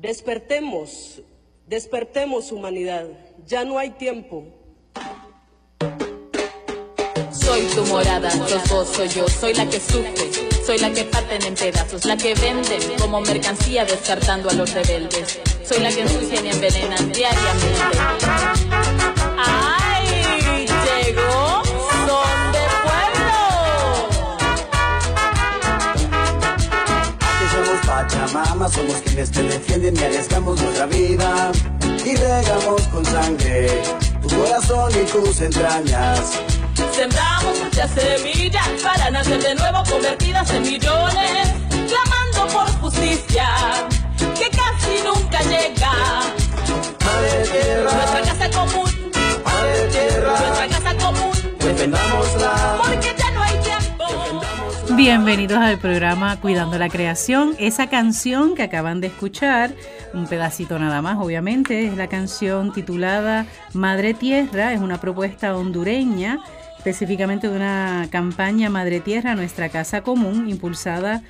[0.00, 1.22] Despertemos,
[1.66, 3.08] despertemos humanidad,
[3.44, 4.44] ya no hay tiempo.
[7.32, 10.14] Soy tu morada, sos vos, soy yo, soy la que sufre,
[10.64, 15.40] soy la que parten en pedazos, la que venden como mercancía descartando a los rebeldes,
[15.64, 19.17] soy la que ensucian y envenenan diariamente.
[28.08, 31.52] Pachamama, somos quienes te defienden y arriesgamos nuestra vida.
[32.04, 33.82] Y regamos con sangre
[34.22, 36.20] tu corazón y tus entrañas.
[36.92, 43.46] Sembramos muchas semillas para nacer de nuevo convertidas en millones, clamando por justicia
[44.18, 45.92] que casi nunca llega.
[47.04, 49.12] Madre tierra, Nuestra casa común,
[49.44, 52.78] madre tierra, nuestra casa común, defendámosla.
[52.82, 53.27] porque ya.
[54.98, 57.54] Bienvenidos al programa Cuidando la Creación.
[57.60, 59.72] Esa canción que acaban de escuchar,
[60.12, 66.40] un pedacito nada más, obviamente, es la canción titulada Madre Tierra, es una propuesta hondureña,
[66.78, 71.22] específicamente de una campaña Madre Tierra, nuestra casa común, impulsada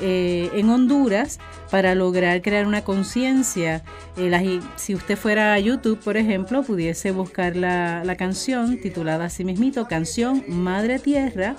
[0.00, 1.38] eh, en Honduras
[1.70, 3.84] para lograr crear una conciencia.
[4.18, 9.44] Eh, si usted fuera a YouTube, por ejemplo, pudiese buscar la, la canción titulada así
[9.44, 11.56] mismito, canción Madre Tierra,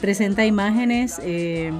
[0.00, 1.72] presenta imágenes eh,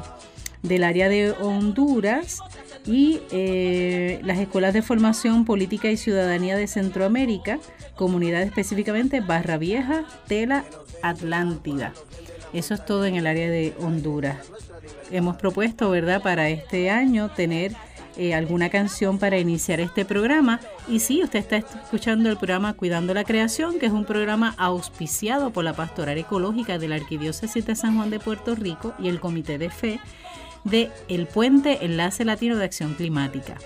[0.63, 2.41] del área de Honduras
[2.87, 7.59] y eh, las escuelas de formación política y ciudadanía de Centroamérica,
[7.97, 10.65] comunidad específicamente Barra Vieja, Tela,
[11.03, 11.93] Atlántida.
[12.53, 14.39] Eso es todo en el área de Honduras.
[15.11, 17.73] Hemos propuesto, ¿verdad?, para este año tener
[18.19, 20.61] eh, alguna canción para iniciar este programa.
[20.89, 25.51] Y sí, usted está escuchando el programa Cuidando la Creación, que es un programa auspiciado
[25.51, 29.21] por la Pastoral Ecológica de la Arquidiócesis de San Juan de Puerto Rico y el
[29.21, 30.01] Comité de Fe
[30.65, 33.57] de El Puente Enlace Latino de Acción Climática.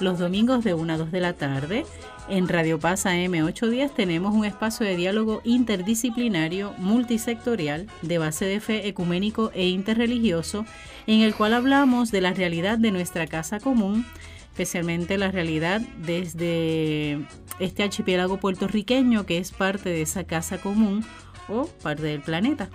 [0.00, 1.84] Los domingos de 1 a 2 de la tarde
[2.28, 8.60] en Radio Paz AM 810 tenemos un espacio de diálogo interdisciplinario, multisectorial, de base de
[8.60, 10.64] fe ecuménico e interreligioso,
[11.06, 14.06] en el cual hablamos de la realidad de nuestra casa común,
[14.50, 17.26] especialmente la realidad desde
[17.58, 21.04] este archipiélago puertorriqueño que es parte de esa casa común
[21.48, 22.70] o parte del planeta.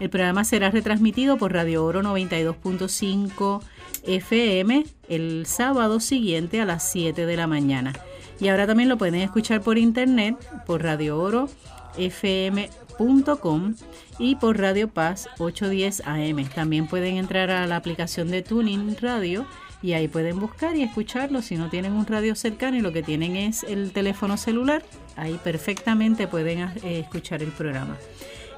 [0.00, 3.62] El programa será retransmitido por Radio Oro 92.5
[4.04, 7.92] FM el sábado siguiente a las 7 de la mañana.
[8.40, 11.48] Y ahora también lo pueden escuchar por internet por Radio Oro
[11.96, 13.74] fm.com
[14.18, 16.48] y por Radio Paz 810 AM.
[16.48, 19.46] También pueden entrar a la aplicación de Tuning Radio
[19.82, 21.42] y ahí pueden buscar y escucharlo.
[21.42, 24.82] Si no tienen un radio cercano y lo que tienen es el teléfono celular,
[25.16, 27.96] ahí perfectamente pueden eh, escuchar el programa.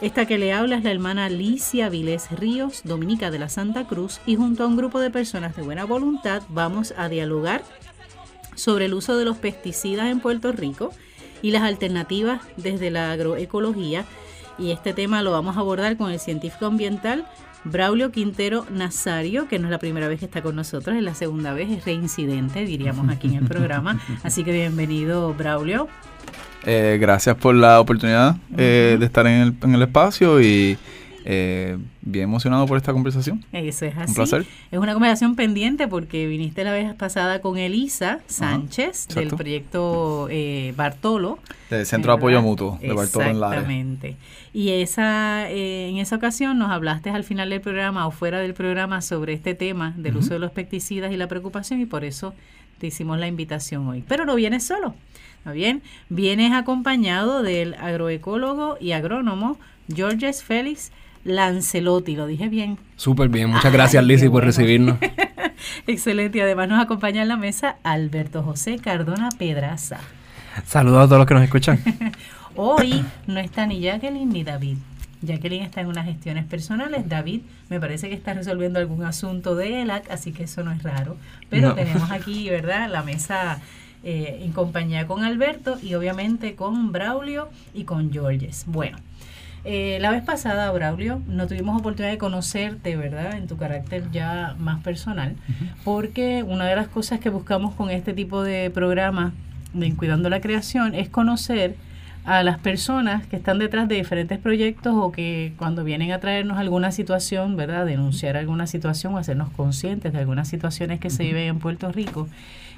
[0.03, 4.21] Esta que le habla es la hermana Alicia Vilés Ríos, dominica de la Santa Cruz,
[4.27, 7.63] y junto a un grupo de personas de buena voluntad vamos a dialogar
[8.57, 10.91] sobre el uso de los pesticidas en Puerto Rico
[11.41, 14.05] y las alternativas desde la agroecología.
[14.59, 17.25] Y este tema lo vamos a abordar con el científico ambiental
[17.63, 21.15] Braulio Quintero Nazario, que no es la primera vez que está con nosotros, es la
[21.15, 24.01] segunda vez, es reincidente, diríamos aquí en el programa.
[24.25, 25.87] Así que bienvenido, Braulio.
[26.65, 30.79] Eh, gracias por la oportunidad eh, de estar en el, en el espacio y
[31.25, 33.45] eh, bien emocionado por esta conversación.
[33.53, 34.11] Eso es así.
[34.11, 34.47] Un placer.
[34.71, 40.75] Es una conversación pendiente porque viniste la vez pasada con Elisa Sánchez del proyecto eh,
[40.77, 41.39] Bartolo.
[41.71, 42.43] Del Centro de Apoyo.
[42.43, 43.61] Mutuo de Bartolo en Lares.
[43.61, 44.17] Exactamente.
[44.53, 48.55] Y esa, eh, en esa ocasión nos hablaste al final del programa o fuera del
[48.55, 52.35] programa sobre este tema del uso de los pesticidas y la preocupación y por eso
[52.83, 54.03] te hicimos la invitación hoy.
[54.09, 54.97] Pero no vienes solo,
[55.45, 55.83] ¿no bien?
[56.09, 59.57] Vienes acompañado del agroecólogo y agrónomo
[59.95, 60.91] Georges Félix
[61.23, 62.79] Lancelotti, lo dije bien.
[62.97, 64.47] Súper bien, muchas gracias Lizzy por bueno.
[64.47, 64.99] recibirnos.
[65.87, 66.39] Excelente.
[66.39, 70.01] Y además nos acompaña en la mesa Alberto José Cardona Pedraza.
[70.67, 71.79] Saludos a todos los que nos escuchan.
[72.57, 74.79] Hoy no está ni Jacqueline ni David.
[75.23, 77.09] Jacqueline está en unas gestiones personales.
[77.09, 80.83] David me parece que está resolviendo algún asunto de ELAC, así que eso no es
[80.83, 81.17] raro.
[81.49, 81.75] Pero No.
[81.75, 83.61] tenemos aquí, ¿verdad?, la mesa
[84.05, 88.65] eh, en compañía con Alberto y obviamente con Braulio y con Georges.
[88.67, 88.99] Bueno,
[89.65, 94.57] eh, la vez pasada, Braulio, no tuvimos oportunidad de conocerte, ¿verdad?, en tu carácter ya
[94.59, 95.37] más personal,
[95.85, 99.33] porque una de las cosas que buscamos con este tipo de programa
[99.73, 101.77] de Cuidando la Creación es conocer
[102.25, 106.59] a las personas que están detrás de diferentes proyectos o que cuando vienen a traernos
[106.59, 107.85] alguna situación, ¿verdad?
[107.87, 112.29] Denunciar alguna situación o hacernos conscientes de algunas situaciones que se viven en Puerto Rico,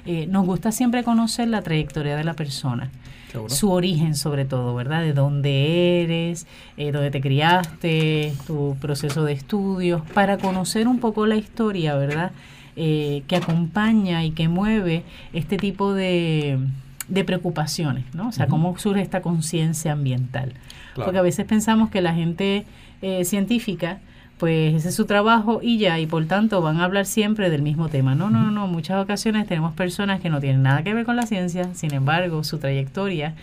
[0.05, 2.89] eh, nos gusta siempre conocer la trayectoria de la persona.
[3.31, 3.53] Seguro.
[3.53, 5.01] Su origen sobre todo, ¿verdad?
[5.01, 6.47] De dónde eres,
[6.77, 12.31] eh, dónde te criaste, tu proceso de estudios, para conocer un poco la historia, ¿verdad?
[12.75, 15.03] eh, que acompaña y que mueve
[15.33, 16.59] este tipo de,
[17.07, 18.29] de preocupaciones, ¿no?
[18.29, 20.53] O sea, cómo surge esta conciencia ambiental.
[20.93, 21.05] Claro.
[21.05, 22.65] Porque a veces pensamos que la gente
[23.01, 23.99] eh, científica,
[24.37, 27.61] pues ese es su trabajo y ya, y por tanto van a hablar siempre del
[27.61, 28.15] mismo tema.
[28.15, 28.67] No, no, no, no.
[28.67, 32.43] Muchas ocasiones tenemos personas que no tienen nada que ver con la ciencia, sin embargo,
[32.43, 33.33] su trayectoria,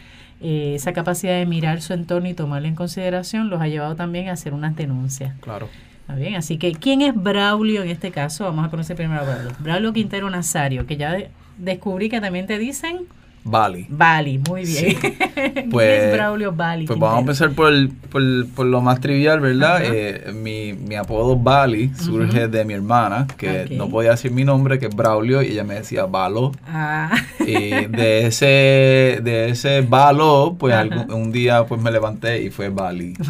[0.41, 4.29] eh, esa capacidad de mirar su entorno y tomarlo en consideración, los ha llevado también
[4.29, 5.35] a hacer unas denuncias.
[5.41, 5.69] Claro.
[6.01, 8.45] Está bien, así que, ¿quién es Braulio en este caso?
[8.45, 9.53] Vamos a conocer primero a Braulio.
[9.61, 13.03] Braulio Quintero Nazario, que ya de- descubrí que también te dicen
[13.45, 13.87] Bali.
[13.89, 14.97] Bali, muy bien.
[15.35, 16.87] ¿Quién Pues- es Braulio Bali?
[16.87, 18.23] Pues vamos a empezar por, el- por,
[18.55, 19.81] por lo más trivial, ¿verdad?
[19.85, 24.79] Eh, mi, mi apodo Bali surge de mi hermana, que no podía decir mi nombre,
[24.79, 26.53] que es Braulio, y ella me decía Balo.
[26.67, 27.11] Ah,
[27.41, 32.69] Y de ese, de ese Balo, pues algún- un día pues me levanté y fue
[32.69, 33.15] Bali.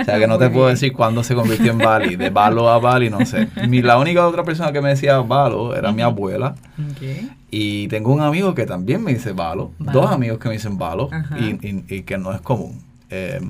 [0.00, 2.16] O sea que no te puedo decir cuándo se convirtió en Bali.
[2.16, 3.48] De Balo a Bali, no sé.
[3.68, 6.54] Mi, la única otra persona que me decía Balo era mi abuela.
[6.78, 7.30] ok.
[7.50, 11.08] Y tengo un amigo que también me dice balo, dos amigos que me dicen balo
[11.38, 12.82] y, y- y que no es común.
[13.10, 13.40] Eh,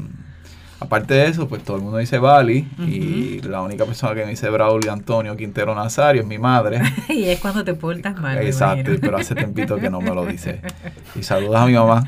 [0.80, 4.30] aparte de eso, pues todo el mundo dice Bali y la única persona que me
[4.30, 6.80] dice Braulio Antonio Quintero Nazario es mi madre.
[7.08, 8.38] Y es cuando te portas mal.
[8.38, 10.60] Exacto, pero hace tiempito que no me lo dice.
[11.18, 12.04] Y saludos a mi mamá,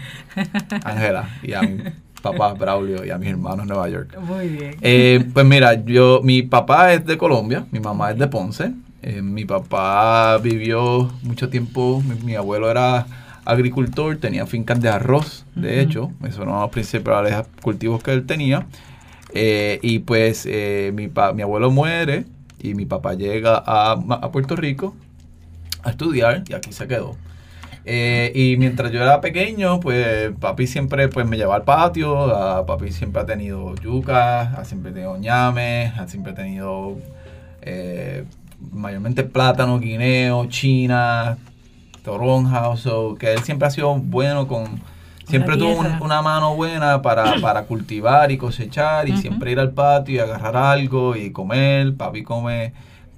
[0.84, 1.82] Ángela, y a mi
[2.22, 4.16] papá Braulio y a mis hermanos en Nueva York.
[4.20, 4.76] Muy bien.
[4.80, 8.72] Eh, pues mira, yo, mi papá es de Colombia, mi mamá es de Ponce.
[9.02, 13.06] Eh, mi papá vivió mucho tiempo, mi, mi abuelo era
[13.44, 18.66] agricultor, tenía fincas de arroz, de hecho, esos eran los principales cultivos que él tenía.
[19.32, 22.24] Eh, y pues eh, mi, pa- mi abuelo muere
[22.60, 24.94] y mi papá llega a, a Puerto Rico
[25.82, 27.16] a estudiar y aquí se quedó.
[27.86, 32.66] Eh, y mientras yo era pequeño, pues papi siempre pues, me llevaba al patio.
[32.66, 36.98] papi siempre ha tenido yucas, ha siempre tenido ñames, ha siempre tenido
[38.72, 41.38] mayormente plátano, guineo, china,
[42.04, 42.68] toronja.
[42.68, 44.80] o so, que él siempre ha sido bueno con...
[45.26, 49.70] Siempre tuvo un- una mano buena para, para cultivar y cosechar y siempre ir al
[49.70, 51.94] patio y agarrar algo y comer.
[51.96, 52.72] Papi come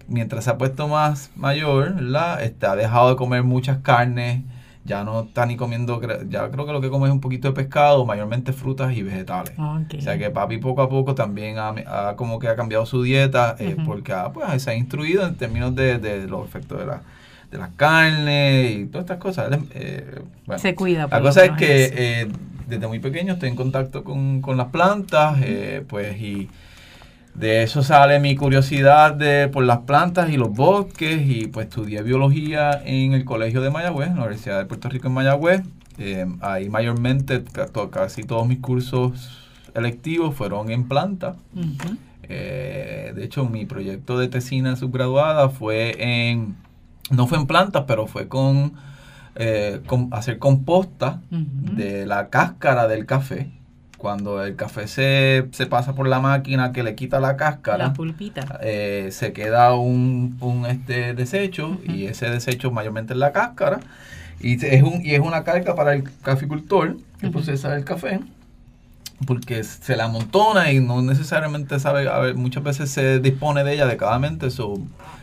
[0.08, 2.42] mientras se ha puesto más mayor, ¿verdad?
[2.42, 4.42] Este, ha dejado de comer muchas carnes,
[4.84, 7.55] ya no está ni comiendo, ya creo que lo que come es un poquito de
[7.55, 9.52] pescado, mayormente frutas y vegetales.
[9.58, 9.94] Ok.
[9.99, 13.02] O sea que papi poco a poco también ha, ha como que ha cambiado su
[13.02, 16.87] dieta eh, porque ha, pues, se ha instruido en términos de, de los efectos de
[16.87, 17.02] la,
[17.50, 19.56] de las carnes y todas estas cosas.
[19.75, 21.06] Eh, bueno, Se cuida.
[21.06, 22.29] por la cosa es que eh,
[22.67, 26.49] desde muy pequeño estoy en contacto con, con las plantas, eh, pues y
[27.34, 32.02] de eso sale mi curiosidad de, por las plantas y los bosques y pues estudié
[32.02, 35.62] biología en el Colegio de Mayagüez, en la Universidad de Puerto Rico en Mayagüez.
[35.99, 37.44] Eh, ahí mayormente
[37.90, 41.37] casi todos mis cursos electivos fueron en planta.
[42.25, 46.56] Eh, de hecho, mi proyecto de tesina subgraduada fue en,
[47.11, 48.75] no fue en plantas, pero fue con,
[49.37, 53.50] eh, con hacer composta de la cáscara del café.
[54.02, 57.93] Cuando el café se, se pasa por la máquina que le quita la cáscara, La
[57.93, 58.58] pulpita.
[58.60, 63.78] eh, se queda un, un, este desecho y ese desecho mayormente es la cáscara
[64.40, 68.19] y es, un, y es una carga para el caficultor que procesa el café
[69.25, 73.75] porque se la amontona y no necesariamente sabe, a ver, muchas veces se dispone de
[73.75, 74.50] ella adecuadamente.
[74.50, 74.74] So,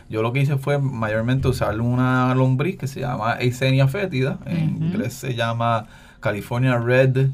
[0.08, 4.82] yo lo que hice fue mayormente usar una lombriz que se llama Eisenia fétida, en
[4.82, 5.86] inglés se llama
[6.20, 7.28] California Red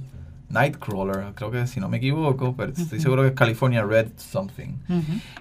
[0.48, 4.74] Nightcrawler, creo que si no me equivoco, pero estoy seguro que es California Red something.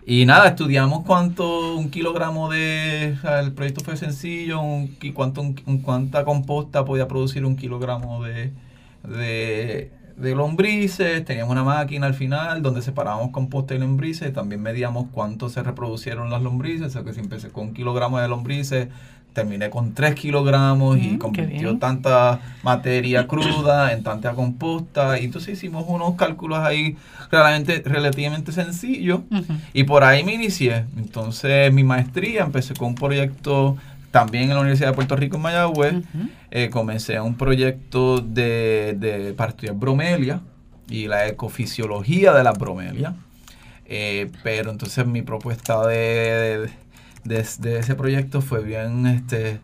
[0.05, 5.81] Y nada, estudiamos cuánto, un kilogramo de, el proyecto fue sencillo, un, y cuánto, un-
[5.83, 8.51] cuánta composta podía producir un kilogramo de,
[9.03, 15.07] de, de lombrices, teníamos una máquina al final donde separábamos composta y lombrices, también medíamos
[15.11, 18.87] cuánto se reproducieron las lombrices, o sea que si empecé con un kilogramo de lombrices,
[19.35, 25.25] terminé con 3 kilogramos Mm, y qué convirtió tanta materia cruda en tanta composta, y
[25.25, 26.95] entonces hicimos unos cálculos ahí
[27.29, 29.19] realmente, relativamente sencillos.
[29.73, 30.85] Y por ahí me inicié.
[30.97, 33.77] Entonces, mi maestría empecé con un proyecto
[34.09, 35.93] también en la Universidad de Puerto Rico en Mayagüez.
[35.95, 36.29] Ujú.
[36.49, 40.39] Eh, comencé un proyecto de, de- para estudiar bromelia
[40.89, 43.13] y la ecofisiología de la bromelia.
[43.87, 45.95] Eh, pero entonces mi propuesta de,
[46.59, 46.69] de,
[47.25, 49.59] de ese proyecto fue bien, este,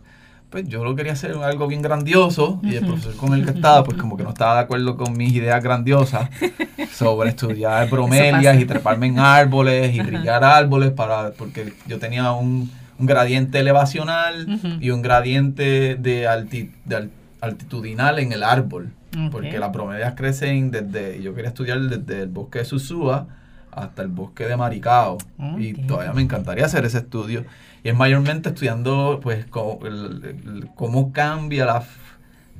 [0.49, 3.83] pues yo lo quería hacer algo bien grandioso y el profesor con el que estaba,
[3.85, 6.29] pues como que no estaba de acuerdo con mis ideas grandiosas
[6.91, 12.69] sobre estudiar bromelias y treparme en árboles y brillar árboles para, porque yo tenía un,
[12.99, 18.91] un gradiente elevacional y un gradiente de, alti- de al- altitudinal en el árbol.
[19.29, 23.27] Porque las bromelias crecen desde, yo quería estudiar desde el bosque de Susúa
[23.71, 25.17] hasta el bosque de Maricao.
[25.57, 25.87] Y Ok.
[25.87, 27.45] todavía me encantaría hacer ese estudio.
[27.83, 31.83] Y es mayormente estudiando pues cómo, el- el- cómo cambia la,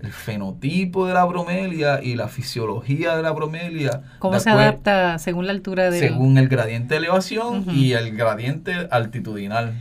[0.01, 4.01] el fenotipo de la bromelia y la fisiología de la bromelia.
[4.19, 5.99] ¿Cómo de se adapta según la altura del...
[5.99, 9.73] Según el gradiente de elevación y el gradiente altitudinal.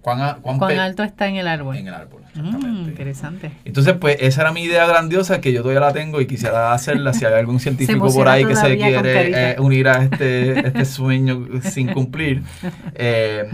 [0.00, 1.76] ¿Cuán, a- cuán ¿Cuán pe- alto está en el árbol?
[1.76, 2.90] En el árbol, Mm, exactamente.
[2.90, 3.52] interesante.
[3.64, 7.12] Entonces, pues, esa era mi idea grandiosa que yo todavía la tengo y quisiera hacerla
[7.12, 11.46] si hay algún científico por ahí que se quiere eh, unir a este, este sueño
[11.62, 12.42] sin cumplir.
[12.94, 13.48] Eh,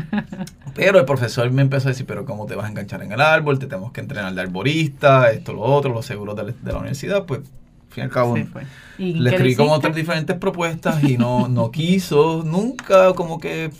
[0.75, 3.21] pero el profesor me empezó a decir, pero ¿cómo te vas a enganchar en el
[3.21, 3.59] árbol?
[3.59, 6.79] Te tenemos que entrenar de arborista, esto, lo otro, los seguros de la, de la
[6.79, 7.25] universidad.
[7.25, 7.47] Pues, al
[7.93, 8.63] fin y al cabo, Se fue.
[8.99, 13.71] ¿Y le escribí como tres diferentes propuestas y no, no quiso, nunca, como que,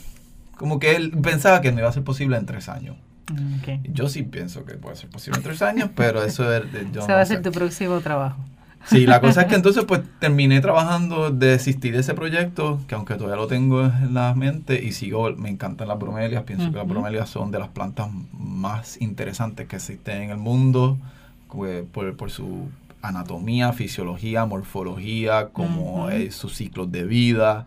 [0.57, 2.97] como que él pensaba que no iba a ser posible en tres años.
[3.33, 3.93] Mm.
[3.93, 6.65] Yo sí pienso que puede ser posible en tres años, pero eso es...
[6.93, 8.39] Yo no va a ser tu próximo trabajo.
[8.87, 13.15] Sí, la cosa es que entonces pues terminé trabajando, desistí de ese proyecto, que aunque
[13.15, 16.87] todavía lo tengo en la mente y sigo, me encantan las bromelias, pienso que las
[16.87, 20.99] bromelias son de las plantas más interesantes que existen en el mundo,
[21.49, 22.69] pues, por, por su
[23.03, 27.67] anatomía, fisiología, morfología, como eh, sus ciclos de vida.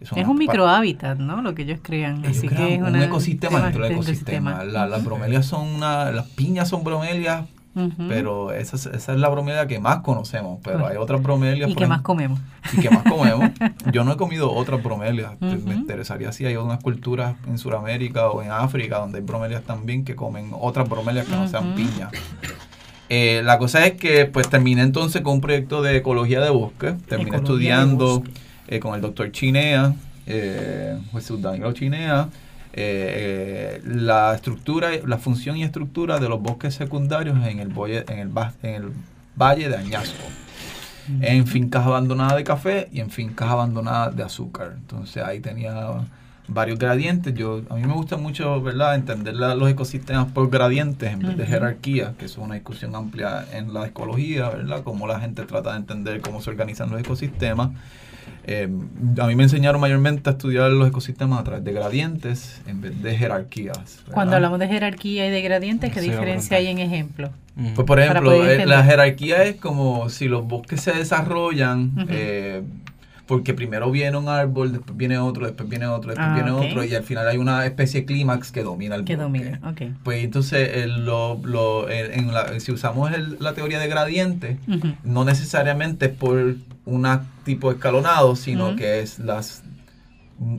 [0.00, 1.40] Es unas un microhábitat, ¿no?
[1.42, 2.24] Lo que ellos crean.
[2.24, 4.64] ellos Así crean que es un una- ecosistema dentro del ecosistema.
[4.64, 7.44] La- las bromelias son una, las piñas son bromelias,
[8.08, 10.92] pero esa es, esa es la bromelia que más conocemos, pero Correcto.
[10.98, 11.68] hay otras bromelias.
[11.70, 12.40] Y que más comemos.
[12.72, 13.50] y que más comemos.
[13.92, 15.32] Yo no he comido otras bromelias.
[15.40, 20.04] Me interesaría si hay unas culturas en Sudamérica o en África donde hay bromelias también
[20.06, 21.76] que comen otras bromelias que no sean Ujú.
[21.76, 22.08] piña.
[23.08, 26.94] Eh, la cosa es que pues terminé entonces con un proyecto de ecología de bosque.
[27.08, 28.30] Terminé Ecología de estudiando bosque.
[28.68, 29.94] Eh, con el doctor Chinea,
[30.26, 32.28] eh, Jesús Danilo Chinea,
[32.72, 37.70] eh, eh, la estructura, la función y estructura de los bosques secundarios en el,
[38.08, 38.92] en el, va- en el
[39.38, 40.24] valle de Añasco
[41.20, 44.72] en fincas abandonadas de café y en fincas abandonadas de azúcar.
[44.76, 46.00] Entonces ahí tenía
[46.48, 47.32] varios gradientes.
[47.32, 51.36] Yo a mí me gusta mucho, ¿verdad?, entender la- los ecosistemas por gradientes en vez
[51.36, 54.82] de jerarquías, que es una discusión amplia en la ecología, ¿verdad?
[54.82, 57.70] Cómo la gente trata de entender cómo se organizan los ecosistemas.
[58.48, 58.68] Eh,
[59.20, 63.02] a mí me enseñaron mayormente a estudiar los ecosistemas a través de gradientes en vez
[63.02, 63.76] de jerarquías.
[63.76, 64.14] ¿verdad?
[64.14, 67.30] Cuando hablamos de jerarquía y de gradientes, ¿qué Sí, diferencia hay en ejemplos?
[67.56, 67.74] Mm.
[67.74, 72.62] Pues por ejemplo, eh, la jerarquía es como si los bosques se desarrollan, eh,
[73.26, 76.84] porque primero viene un árbol, después viene otro, después viene otro, después Ah, viene otro,
[76.84, 79.22] y al final hay una especie de clímax que domina el Que bosque.
[79.24, 79.82] domina, ok.
[80.04, 84.58] Pues entonces, lo, lo- en- en la- si usamos el- la teoría de gradiente,
[85.02, 86.54] no necesariamente es por
[86.84, 87.06] un
[87.44, 89.62] tipo escalonado, sino que es las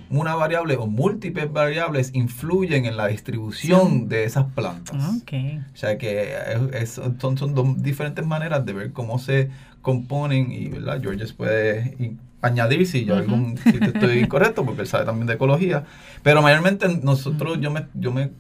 [0.10, 4.96] una variable o múltiples variables influyen en la distribución de esas plantas.
[5.22, 5.34] Ok.
[5.72, 6.34] O sea que
[6.74, 9.52] es- es- son, son dos diferentes maneras de ver cómo se
[9.84, 11.00] componen y, ¿verdad?
[11.00, 11.96] Georges puede
[12.42, 13.24] añadir si yo Ujú.
[13.24, 15.84] algún si te estoy incorrecto porque él sabe también de ecología.
[16.24, 18.32] Pero mayormente nosotros, yo me, yo me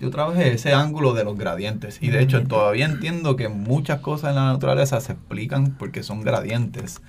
[0.00, 4.30] yo trabajé ese ángulo de los gradientes y de hecho todavía entiendo que muchas cosas
[4.30, 7.02] en la naturaleza se explican porque son gradientes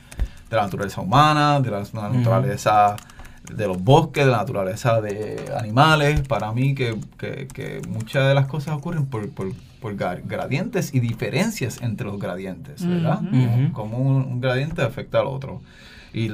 [0.50, 2.98] de la naturaleza humana, de la, naturaleza
[3.50, 6.20] de los bosques, de la naturaleza de animales.
[6.28, 10.94] Para mí que, que- que muchas de las cosas ocurren por, por, por gra- gradientes
[10.94, 13.22] y diferencias entre los gradientes, ¿verdad?
[13.72, 15.62] Como un, un gradiente afecta al otro.
[16.14, 16.32] Y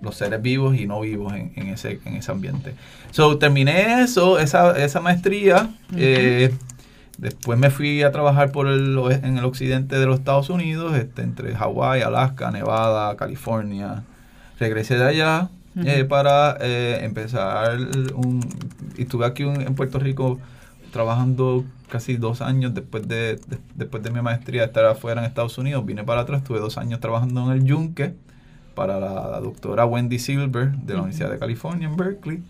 [0.00, 2.74] los seres vivos y no vivos en, en ese, en ese ambiente.
[3.10, 5.68] So, terminé eso, esa, esa maestría.
[5.94, 6.54] eh,
[7.18, 11.20] después me fui a trabajar por el, en el occidente de los Estados Unidos, este,
[11.20, 14.02] entre Hawái, Alaska, Nevada, California.
[14.58, 15.50] Regresé de allá
[15.84, 17.78] eh, para eh, empezar
[18.14, 18.40] un...
[18.96, 20.38] Y estuve aquí un- en Puerto Rico
[20.92, 25.58] trabajando casi dos años después de, de- después de mi maestría estar afuera en Estados
[25.58, 25.84] Unidos.
[25.84, 28.14] Vine para atrás, estuve dos años trabajando en el Yunque
[28.74, 32.42] para la doctora Wendy Silver de la Universidad de California en Berkeley.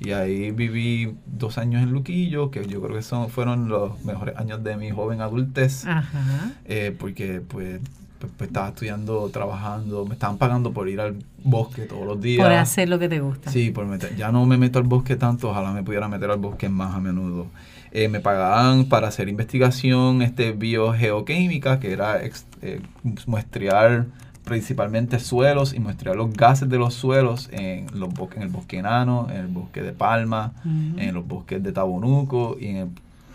[0.00, 4.36] Y ahí viví dos años en Luquillo, que yo creo que son, fueron los mejores
[4.36, 6.50] años de mi joven adultez, Ajá.
[6.64, 7.80] eh, porque pues,
[8.18, 12.42] pues, pues, estaba estudiando, trabajando, me estaban pagando por ir al bosque todos los días.
[12.44, 13.50] Por hacer lo que te gusta.
[13.50, 14.16] Sí, por meter.
[14.16, 17.00] Ya no me meto al bosque tanto, ojalá me pudiera meter al bosque más a
[17.00, 17.46] menudo.
[17.92, 22.80] Eh, me pagaban para hacer investigación este, biogeoquímica, que era ex- eh,
[23.26, 24.06] muestrear
[24.44, 28.78] principalmente suelos y muestrear los gases de los suelos en, los bosques, en el bosque
[28.78, 32.88] enano, en el bosque de palma, en los bosques de tabonuco y en el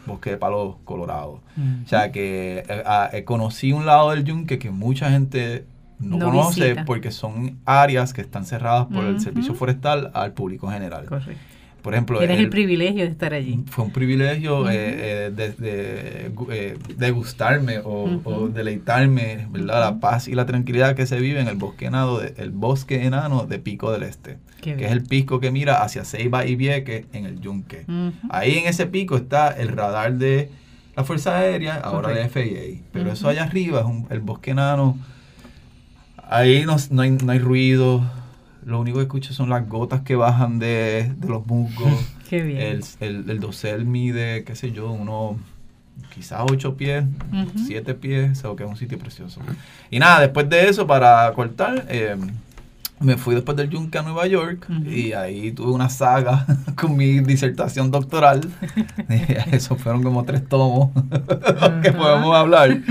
[0.05, 1.41] bosque de palos colorado.
[1.83, 5.65] O sea que eh, ah, eh, conocí un lado del yunque que mucha gente
[5.99, 6.85] no, No conoce visita.
[6.85, 11.05] porque son áreas que están cerradas por el servicio forestal al público general.
[11.05, 11.58] Correcto.
[11.81, 12.17] Por ejemplo...
[12.19, 13.63] Tienes el, el- privilegio de estar allí.
[13.69, 19.79] fue un privilegio eh, eh, de, de, eh, degustarme o, o deleitarme, ¿verdad?
[19.79, 23.05] La paz y la tranquilidad que se vive en el bosque enano de, el bosque
[23.05, 24.85] enano de Pico del Este, Qué que bien.
[24.87, 27.85] es el pico que mira hacia Ceiba y Vieques en el Yunque.
[28.29, 30.49] Ahí en ese pico está el radar de
[30.97, 32.27] la Fuerza Aérea, ahora de.
[32.27, 32.83] FAA.
[32.91, 34.97] Pero eso allá arriba es un- el bosque enano.
[36.29, 38.03] Ahí no, no hay, no hay ruido.
[38.65, 41.93] Lo único que escucho son las gotas que bajan de, de los musgos.
[42.29, 42.59] Qué bien.
[42.59, 45.37] El, el, el dosel mide, qué sé yo, uno
[46.13, 47.03] quizás 8 pies.
[47.65, 49.41] 7 pies, o que es un sitio precioso.
[49.89, 52.15] Y nada, después de eso, para cortar, eh,
[52.99, 57.19] me fui después del Yunque a Nueva York y ahí tuve una saga con mi
[57.21, 58.41] disertación doctoral.
[59.51, 60.91] Eso fueron como tres tomos
[61.81, 62.81] que podemos hablar.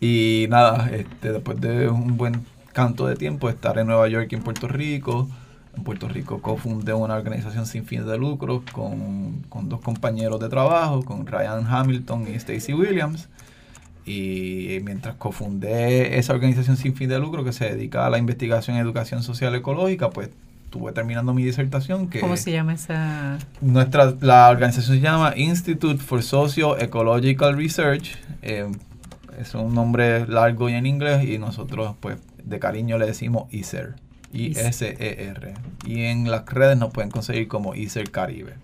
[0.00, 2.44] Y nada, este, después de un buen
[2.80, 5.28] canto de tiempo, estar en Nueva York y en Puerto Rico.
[5.76, 10.48] En Puerto Rico cofundé una organización sin fines de lucro con, con dos compañeros de
[10.48, 13.28] trabajo, con Ryan Hamilton y Stacy Williams.
[14.06, 18.76] Y mientras cofundé esa organización sin fin de lucro que se dedica a la investigación
[18.76, 20.30] y educación social ecológica, pues
[20.64, 23.38] estuve terminando mi disertación que ¿Cómo se llama esa?
[23.60, 28.16] nuestra la organización se llama Institute for Socio-Ecological Research.
[28.40, 28.66] eh,
[29.38, 33.94] es un nombre largo y en inglés y nosotros pues de cariño le decimos ISER.
[34.32, 35.54] I-S-E-R.
[35.86, 38.54] Y en las redes nos pueden conseguir como ISER Caribe.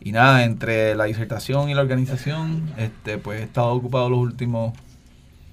[0.00, 4.74] Y nada, entre la disertación y la organización, este, pues he estado ocupado los últimos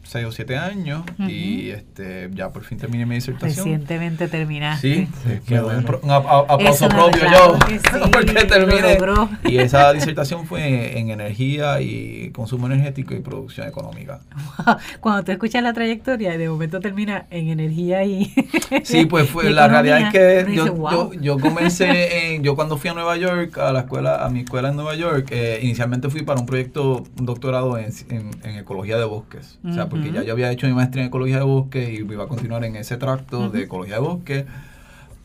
[0.03, 3.65] 6 o 7 años y este, ya por fin terminé mi disertación.
[3.65, 5.05] Recientemente terminaste.
[5.05, 5.08] Sí,
[5.48, 6.13] qué me doy un, bueno.
[6.13, 7.79] aplauso propio yo, sí,
[8.12, 8.98] porque terminé.
[9.46, 14.20] Y esa disertación fue en energía y consumo energético y producción económica.
[15.00, 18.34] Cuando tú escuchas la trayectoria, de momento termina en energía y.
[18.84, 21.13] Sí, pues fue, la realidad es que yo, dice, "Wow".
[21.13, 24.41] yo, yo comencé, en- yo cuando fui a Nueva York, a la escuela, a mi
[24.41, 28.55] escuela en Nueva York, eh, inicialmente fui para un proyecto, un doctorado en, en- en
[28.58, 29.60] ecología de bosques.
[29.63, 30.15] O sea, porque Ujú.
[30.15, 32.77] ya yo había hecho mi maestría en ecología de bosques y iba a continuar en
[32.77, 33.65] ese tracto de Ujú.
[33.65, 34.45] ecología de bosques.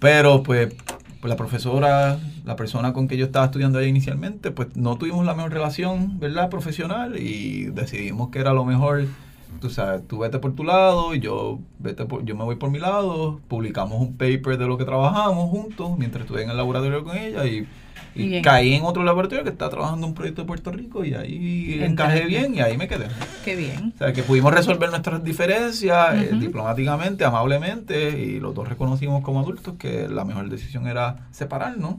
[0.00, 0.74] Pero pues,
[1.20, 5.24] pues la profesora, la persona con que yo estaba estudiando ahí inicialmente, pues no tuvimos
[5.24, 6.50] la mejor relación, ¿verdad?
[6.50, 9.06] Profesional y decidimos que era lo mejor.
[9.60, 12.70] Tú sabes, tú vete por tu lado y yo, vete por, yo me voy por
[12.70, 13.40] mi lado.
[13.48, 17.46] Publicamos un paper de lo que trabajamos juntos mientras estuve en el laboratorio con ella
[17.46, 17.66] y,
[18.14, 18.42] y bien.
[18.42, 22.24] caí en otro laboratorio que está trabajando un proyecto de Puerto Rico y ahí encajé
[22.24, 23.06] bien y ahí me quedé.
[23.44, 23.92] Qué bien.
[23.94, 29.40] O sea, que pudimos resolver nuestras diferencias eh, diplomáticamente, amablemente, y los dos reconocimos como
[29.40, 31.96] adultos que la mejor decisión era separarnos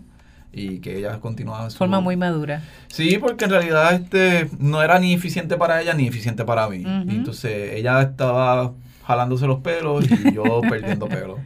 [0.51, 1.77] y que ella continuaba su...
[1.77, 2.63] Forma muy madura.
[2.87, 6.83] Sí, porque en realidad este no era ni eficiente para ella ni eficiente para mí.
[6.85, 8.73] Entonces ella estaba
[9.07, 11.37] jalándose los pelos y yo perdiendo pelo.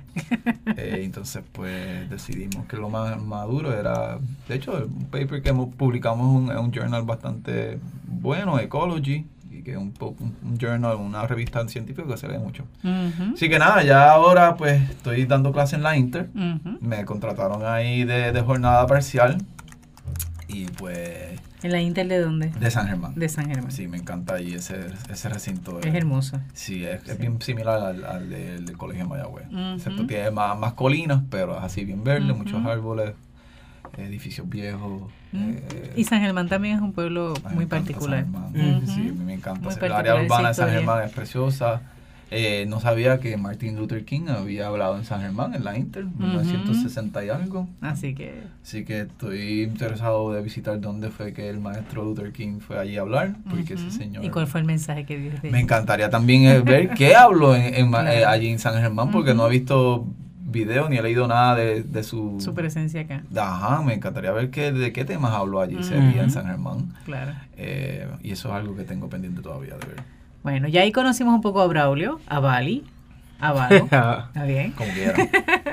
[0.78, 6.28] Eh, entonces pues decidimos que lo más maduro era, de hecho, un paper que publicamos
[6.52, 11.28] en un, un journal bastante bueno, Ecology, y que es un, un- un journal, una
[11.28, 12.64] revista científica que se lee mucho.
[13.36, 16.30] Así que nada, ya ahora pues estoy dando clase en la Inter.
[16.82, 19.38] Me contrataron ahí de, de jornada parcial
[20.48, 22.50] y pues ¿En la Intel de dónde?
[22.50, 23.14] de San Germán.
[23.16, 23.72] De San Germán.
[23.72, 25.80] Sí, me encanta ahí ese, ese recinto.
[25.80, 26.40] Es hermoso.
[26.54, 29.48] Sí, es, es bien similar al, al del, del colegio de Mayagüez.
[29.48, 29.60] Ujú.
[29.76, 33.14] Excepto tiene más, más colinas, pero es así bien verde, muchos árboles,
[33.98, 35.04] edificios viejos.
[35.34, 38.26] Eh, Y San Germán también es un pueblo muy particular.
[38.86, 39.70] Sí, a mí me encanta.
[39.86, 40.70] El área urbana de San.
[40.70, 41.82] Germán es preciosa.
[42.34, 46.04] Eh, no sabía que Martin Luther King había hablado en San Germán, en la Inter,
[46.04, 47.68] en 1960 y algo.
[47.82, 52.60] Así que Así que estoy interesado de visitar dónde fue que el maestro Luther King
[52.60, 54.24] fue allí a hablar, porque ese señor...
[54.24, 55.32] ¿Y cuál fue el mensaje que dio?
[55.52, 58.18] Me encantaría también eh, ver qué habló en, en Ma- Claro.
[58.18, 60.08] eh, allí en San Germán, porque no he visto
[60.44, 62.38] video ni he leído nada de, de su...
[62.40, 63.24] su presencia acá?
[63.36, 66.94] Ajá, me encantaría ver qué, de qué temas habló allí ese día en San Germán.
[67.04, 67.34] Claro.
[67.58, 70.21] Eh, y eso es algo que tengo pendiente todavía de ver.
[70.44, 72.84] Bueno, ya ahí conocimos un poco a Braulio, a Bali,
[73.40, 73.84] a Valo.
[73.86, 74.72] ¿Está bien?
[74.72, 75.30] Como quieran.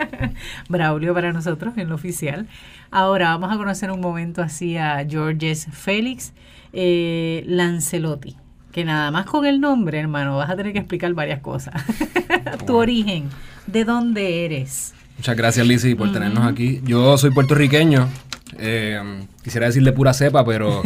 [0.68, 2.46] Braulio para nosotros en lo oficial.
[2.90, 6.32] Ahora vamos a conocer un momento así a Georges Félix
[6.72, 8.36] eh, Lancelotti.
[8.72, 11.74] Que nada más con el nombre, hermano, vas a tener que explicar varias cosas.
[12.66, 13.28] tu origen,
[13.66, 14.94] de dónde eres.
[15.16, 16.80] Muchas gracias, Lizzy, por tenernos aquí.
[16.84, 18.06] Yo soy puertorriqueño.
[18.58, 19.00] eh,
[19.42, 20.82] quisiera decirle pura cepa, pero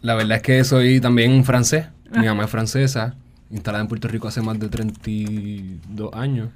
[0.00, 1.86] la verdad es que soy también francés.
[2.16, 3.14] Mi mamá es francesa,
[3.50, 6.48] instalada en Puerto Rico hace más de 32 años.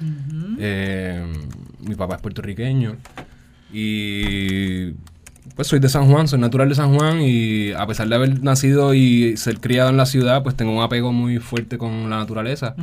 [0.00, 0.56] Ujú.
[0.58, 1.32] Eh,
[1.80, 2.96] mi papá es puertorriqueño.
[3.72, 4.92] Y
[5.54, 8.42] pues soy de San Juan, soy natural de San Juan y a pesar de haber
[8.42, 12.18] nacido y ser criado en la ciudad, pues tengo un apego muy fuerte con la
[12.18, 12.74] naturaleza,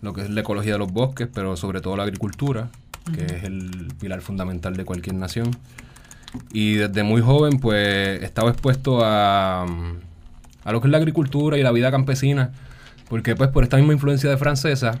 [0.00, 2.68] lo que es la ecología de los bosques, pero sobre todo la agricultura,
[3.14, 5.50] que es el pilar fundamental de cualquier nación.
[6.52, 9.66] Y desde muy joven, pues, estaba expuesto a,
[10.64, 12.50] a lo que es la agricultura y la vida campesina.
[13.08, 14.98] Porque, pues, por esta misma influencia de francesa,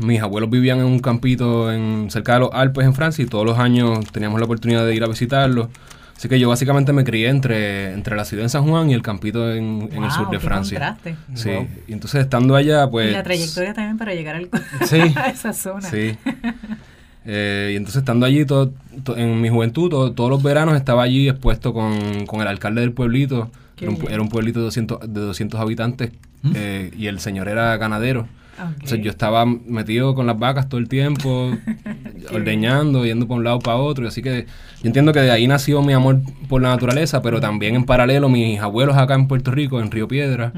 [0.00, 3.44] mis abuelos vivían en un campito en, cerca de los Alpes en Francia y todos
[3.44, 5.68] los años teníamos la oportunidad de ir a visitarlos.
[6.16, 9.02] Así que yo básicamente me crié entre, entre la ciudad en San Juan y el
[9.02, 10.78] campito en, en el sur de qué Francia.
[10.98, 11.16] contraste.
[11.34, 11.68] Sí, Wow.
[11.86, 13.10] y entonces estando allá, pues...
[13.10, 14.48] y la trayectoria también para llegar al,
[14.84, 14.98] Sí.
[15.16, 15.88] a esa zona.
[15.88, 16.16] Sí.
[17.24, 18.72] Eh, y entonces estando allí todo,
[19.04, 22.80] to- en mi juventud, todo- todos los veranos estaba allí expuesto con, con el alcalde
[22.80, 23.50] del pueblito.
[23.80, 26.12] Era un, era pueblito de 200, de 200 habitantes
[26.54, 28.22] eh, y el señor era ganadero.
[28.60, 28.72] Ok.
[28.72, 31.52] Entonces yo estaba metido con las vacas todo el tiempo,
[32.32, 34.04] ordeñando, yendo por un lado para otro.
[34.04, 34.46] y Así que
[34.82, 38.28] yo entiendo que de ahí nació mi amor por la naturaleza, pero también en paralelo
[38.28, 40.52] mis abuelos acá en Puerto Rico, en Río Piedra,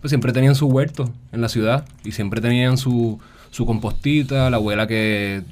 [0.00, 4.56] pues siempre tenían su huerto en la ciudad y siempre tenían su, su compostita, la
[4.56, 5.42] abuela que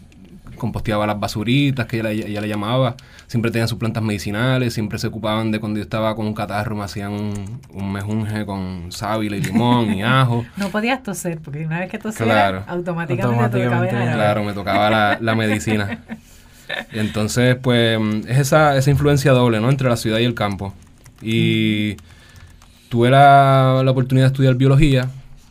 [0.62, 2.96] composteaba las basuritas, que ella, le- ella le llamaba,
[3.26, 6.74] siempre tenían sus plantas medicinales, siempre se ocupaban de cuando yo estaba con un catarro,
[6.74, 10.44] me hacían un, un mejunje con sábila y limón y ajo.
[10.56, 12.64] No podías toser, porque una vez que tosías, Claro.
[12.66, 15.98] automáticamente, Automáticamente, te tocaba el Claro, me tocaba la, la medicina.
[16.92, 19.68] Y entonces, pues, mm, es esa, esa influencia doble, ¿no?
[19.68, 20.72] Entre la ciudad y el campo.
[21.20, 21.96] Y
[22.88, 25.08] tuve la, la oportunidad de estudiar biología.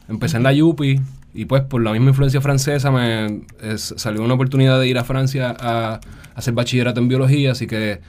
[0.09, 0.99] Empecé en la Yupi
[1.33, 5.03] y pues por la misma influencia francesa me es- salió una oportunidad de ir a
[5.03, 5.99] Francia a, a
[6.35, 8.01] hacer bachillerato en biología, así que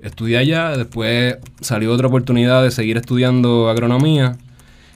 [0.00, 0.76] estudié allá.
[0.76, 4.36] Después salió otra oportunidad de seguir estudiando agronomía.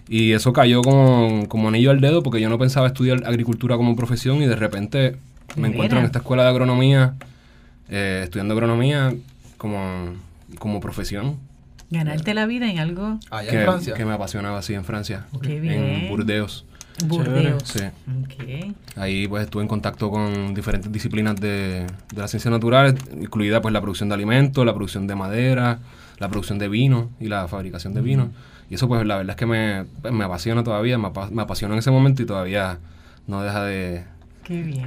[0.09, 3.97] Y eso cayó como, como anillo al dedo porque yo no pensaba estudiar agricultura como
[3.97, 5.16] profesión y de repente
[5.57, 7.14] me ¿De encuentro en esta escuela de agronomía,
[7.88, 9.14] eh, estudiando agronomía
[9.57, 10.14] como,
[10.59, 11.37] como profesión.
[11.90, 13.94] Ganarte la vida en algo Allá que, en Francia.
[13.94, 15.83] que me apasionaba así en Francia, Qué bien.
[15.83, 16.66] en Burdeos.
[17.07, 17.62] Burdeos.
[17.64, 17.80] Sí.
[18.22, 18.74] Ok.
[18.96, 23.72] Ahí pues estuve en contacto con diferentes disciplinas de, de las ciencias naturales, incluida pues
[23.72, 25.80] la producción de alimentos, la producción de madera,
[26.18, 28.30] la producción de vino y la fabricación de vino.
[28.70, 31.42] Y eso pues la verdad es que me, pues, me apasiona todavía, me, apa- me
[31.42, 32.78] apasionó en ese momento y todavía
[33.26, 34.04] no deja de,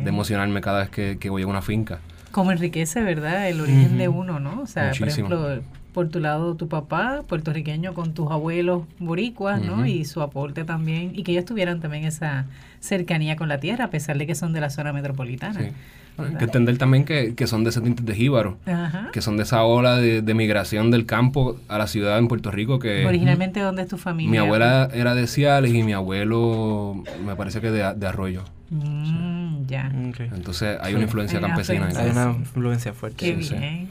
[0.06, 2.00] emocionarme cada vez que, que voy a una finca.
[2.32, 3.50] Como enriquece, ¿verdad?
[3.50, 4.62] El origen de uno, ¿no?
[4.62, 5.30] O sea, Muchísimo.
[5.30, 5.64] por ejemplo,
[5.98, 9.88] por tu lado tu papá, puertorriqueño con tus abuelos boricuas, ¿no?
[9.88, 12.46] Y su aporte también, y que ellos tuvieran también esa
[12.80, 15.60] cercanía con la tierra, a pesar de que son de la zona metropolitana.
[15.60, 15.70] Sí.
[16.16, 19.10] Bueno, hay que entender también que, que son descendientes de jíbaro, Ajá.
[19.12, 22.52] que son de esa ola de, de migración del campo a la ciudad en Puerto
[22.52, 23.04] Rico que...
[23.08, 24.30] Originalmente, ¿dónde es tu familia?
[24.30, 28.44] Mi abuela era de Ciales y mi abuelo me parece que de, de Arroyo.
[28.70, 29.92] Mm, ya.
[30.36, 31.88] Entonces hay una influencia Hay una campesina.
[31.88, 31.94] ahí.
[31.96, 32.30] Hay influencia.
[32.30, 33.18] una influencia fuerte.
[33.18, 33.56] Qué Sí, sí.
[33.56, 33.90] bien.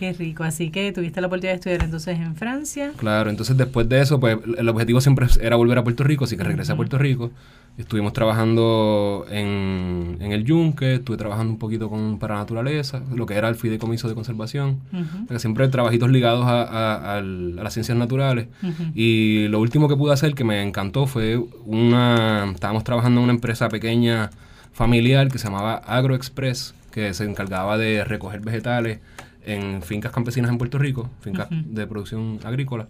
[0.00, 0.44] Qué rico.
[0.44, 2.92] Así que tuviste la oportunidad de estudiar entonces en Francia.
[2.96, 6.38] Claro, entonces después de eso, pues el objetivo siempre era volver a Puerto Rico, así
[6.38, 7.30] que regresé a Puerto Rico.
[7.76, 13.34] Estuvimos trabajando en, en el Yunque, estuve trabajando un poquito con para naturaleza, lo que
[13.34, 14.80] era el fideicomiso de conservación.
[15.24, 18.48] O sea, siempre trabajitos ligados a, a- las ciencias naturales.
[18.94, 22.50] Y lo último que pude hacer que me encantó fue una...
[22.54, 24.30] Estábamos trabajando en una empresa pequeña
[24.72, 28.98] familiar que se llamaba AgroExpress, que se encargaba de recoger vegetales
[29.44, 32.88] en fincas campesinas en Puerto Rico, fincas de producción agrícola,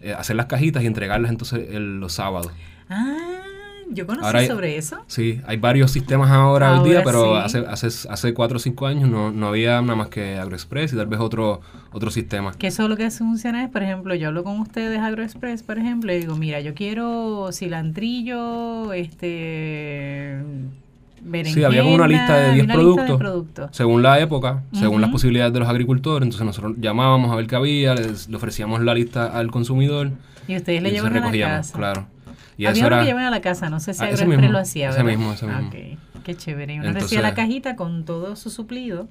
[0.00, 2.52] eh, hacer las cajitas y entregarlas entonces el- los sábados.
[2.88, 3.16] Ah,
[3.90, 5.02] yo conocí Ahora hay- sobre eso.
[5.06, 7.58] Sí, hay varios sistemas ahora, hoy día, Ahora pero sí.
[7.58, 10.96] hace, hace, hace cuatro o cinco años no, no había nada más que AgroExpress y
[10.96, 12.52] tal vez otro, otro sistema.
[12.52, 16.12] Que eso lo que funciona es, por ejemplo, yo hablo con ustedes AgroExpress, por ejemplo,
[16.12, 20.36] y digo, mira, yo quiero cilantrillo, este
[21.44, 23.68] Sí, había como una lista de 10 berenjena, una lista productos, productos.
[23.76, 26.24] según la época, según las posibilidades de los agricultores.
[26.26, 30.10] Entonces nosotros llamábamos a ver qué había, les- le ofrecíamos la lista al consumidor.
[30.46, 31.76] Y ustedes le y llevan a la casa.
[31.76, 32.06] claro.
[32.56, 33.00] Y Había eso uno era...
[33.04, 35.02] que llevan a la casa, no sé si Ah, ese AgroExpress mismo, lo hacía, ese
[35.02, 35.16] ¿verdad?
[35.18, 35.68] mismo, ese mismo.
[35.68, 36.74] Ok, qué chévere.
[36.74, 39.08] Y uno Entonces- recibía la cajita con todo su suplido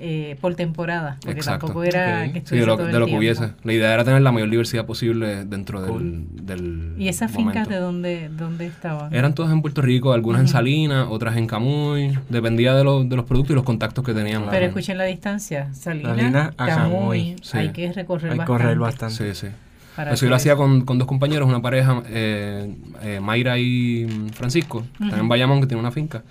[0.00, 1.66] eh, por temporada, porque Exacto.
[1.66, 2.32] tampoco era Ok.
[2.32, 3.50] que Sí, de lo, todo el de lo que hubiese.
[3.64, 6.26] La idea era tener la mayor diversidad posible dentro del, Cool.
[6.42, 9.12] del ¿Y esas fincas de dónde, dónde estaban?
[9.12, 12.16] Eran todas en Puerto Rico, algunas en Salinas, otras en Camuy.
[12.28, 14.48] Dependía de, los de los productos y los contactos que teníamos.
[14.50, 15.72] Pero escuchen la distancia.
[15.74, 17.36] Salinas, Salinas a Camuy.
[17.42, 17.58] Sí.
[17.58, 18.62] Hay que recorrer Hay bastante.
[18.62, 19.34] correr bastante.
[19.34, 19.52] Sí, sí.
[19.96, 24.06] para Eso yo lo hacía con, con dos compañeros, una pareja, eh, eh, Mayra y
[24.32, 26.22] Francisco, en Bayamón, que tienen una finca.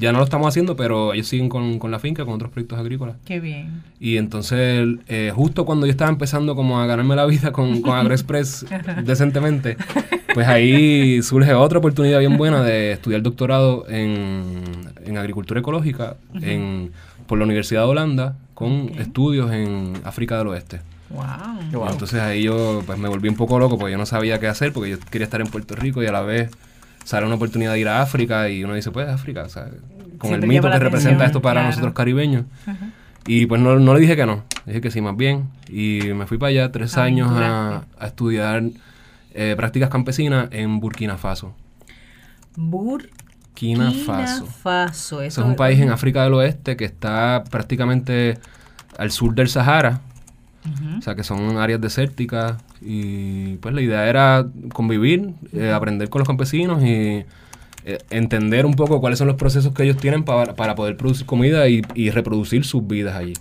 [0.00, 2.78] Ya no lo estamos haciendo, pero ellos siguen con, con la finca, con otros proyectos
[2.78, 3.16] agrícolas.
[3.24, 3.82] Qué bien.
[4.00, 7.96] Y entonces, eh, justo cuando yo estaba empezando como a ganarme la vida con, con
[7.96, 8.66] AgroExpress
[9.04, 9.76] decentemente,
[10.34, 14.62] pues ahí surge otra oportunidad bien buena de estudiar doctorado en,
[15.04, 16.92] en agricultura ecológica en,
[17.26, 20.80] por la Universidad de Holanda con estudios en África del Oeste.
[21.10, 21.24] Wow.
[21.72, 21.90] Wow.
[21.90, 24.72] Entonces ahí yo pues me volví un poco loco porque yo no sabía qué hacer
[24.72, 26.50] porque yo quería estar en Puerto Rico y a la vez
[27.04, 29.64] sale una oportunidad de ir a África y uno dice pues África, sea,
[30.18, 31.68] con Siempre el mito que representa atención, esto para claro.
[31.68, 32.44] nosotros caribeños.
[33.26, 34.42] Y pues no, no le dije que no.
[34.66, 35.48] Dije que sí, más bien.
[35.68, 38.62] Y me fui para allá tres años a, a estudiar
[39.34, 41.54] eh, prácticas campesinas en Burkina Faso.
[42.56, 43.20] Burkina
[43.60, 44.46] Burkina Faso.
[44.46, 45.22] Faso.
[45.22, 48.38] Eso es un país en África del Oeste que está prácticamente
[48.96, 50.00] al sur del Sahara.
[50.98, 52.56] O sea, que son áreas desérticas.
[52.82, 57.24] Y pues la idea era convivir, eh, aprender con los campesinos y
[57.84, 61.26] eh, entender un poco cuáles son los procesos que ellos tienen para, para poder producir
[61.26, 63.34] comida y, y reproducir sus vidas allí.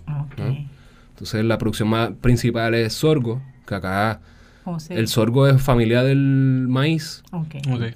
[1.10, 4.22] Entonces la producción más principal es sorgo, que acá
[4.70, 7.24] ¿Cómo se- el sorgo es familia del maíz,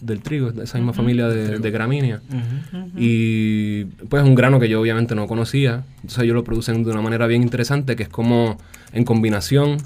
[0.02, 2.22] del trigo, es de esa misma familia de, de gramínea.
[2.98, 5.84] Y pues un grano que yo obviamente no conocía.
[5.98, 8.58] Entonces ellos lo producen de una manera bien interesante, que es como
[8.92, 9.78] en combinación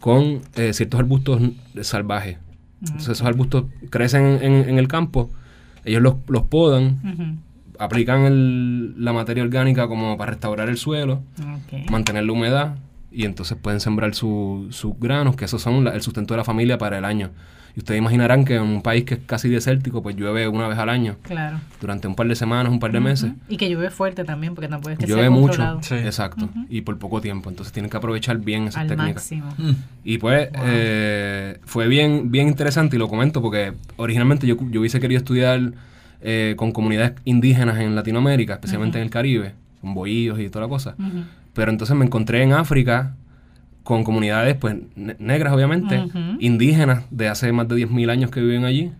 [0.00, 1.40] con eh, ciertos arbustos
[1.82, 2.38] salvajes.
[2.80, 5.30] Entonces esos arbustos crecen en, en el campo,
[5.84, 7.42] ellos los, los podan,
[7.78, 11.22] aplican el- la materia orgánica como para restaurar el suelo,
[11.90, 12.76] mantener la humedad
[13.16, 16.44] y entonces pueden sembrar su- sus granos, que esos son la- el sustento de la
[16.44, 17.30] familia para el año.
[17.74, 20.78] Y ustedes imaginarán que en un país que es casi desértico, pues llueve una vez
[20.78, 21.58] al año, Claro.
[21.80, 23.32] durante un par de semanas, un par de meses.
[23.50, 25.78] Y que llueve fuerte también, porque tampoco es que Llueve sea mucho.
[25.82, 25.94] Sí.
[25.96, 27.50] exacto, y por poco tiempo.
[27.50, 29.30] Entonces tienen que aprovechar bien esas Al técnicas.
[29.30, 29.54] máximo.
[30.04, 34.98] Y pues eh, fue bien, bien interesante y lo comento porque originalmente yo, yo hubiese
[35.00, 35.72] querido estudiar
[36.22, 39.52] eh, con comunidades indígenas en Latinoamérica, especialmente en el Caribe,
[39.82, 40.94] con bohíos y toda la cosa.
[41.56, 43.14] Pero entonces me encontré en África
[43.82, 46.04] con comunidades pues ne- negras obviamente,
[46.40, 48.92] indígenas de hace más de 10.000 años que viven allí,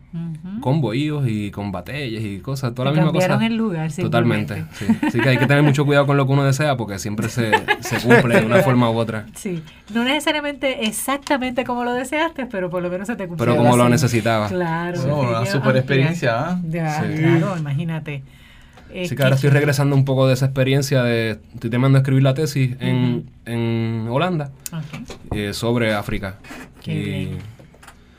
[0.61, 3.29] con bohíos y con batallas y cosas, toda la misma cosa.
[3.29, 4.87] cambiaron el lugar, Totalmente, sí.
[5.03, 7.51] Así que hay que tener mucho cuidado con lo que uno desea porque siempre se,
[7.81, 9.27] se cumple de una forma u otra.
[9.35, 9.61] Sí,
[9.93, 13.45] no necesariamente exactamente como lo deseaste, pero por lo menos se te cumplió.
[13.55, 13.93] Pero como lo así.
[13.93, 14.49] necesitaba.
[14.49, 15.01] Claro.
[15.03, 16.61] Bueno, una super experiencia, ¿ah?
[16.67, 17.19] Ya, Sí.
[17.19, 18.23] claro, imagínate.
[18.91, 21.39] Eh, Así que ahora estoy regresando un poco de esa experiencia de...
[21.55, 26.37] Estoy terminando de escribir la tesis en, en Holanda Ok, eh, sobre África.
[26.83, 26.93] Qué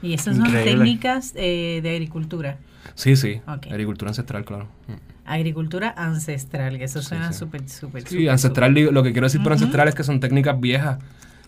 [0.03, 0.07] Y-.
[0.09, 0.71] Y esas son Increíble.
[0.73, 2.57] técnicas eh, de agricultura.
[2.93, 3.41] Sí, sí.
[3.47, 3.67] Ok.
[3.71, 4.67] Agricultura ancestral, claro.
[4.87, 4.93] Mm.
[5.29, 7.39] Agricultura ancestral, que eso suena sí.
[7.39, 10.19] súper, súper, Sí, súper, ancestral, digo- lo que quiero decir por ancestral es que son
[10.19, 10.99] técnicas viejas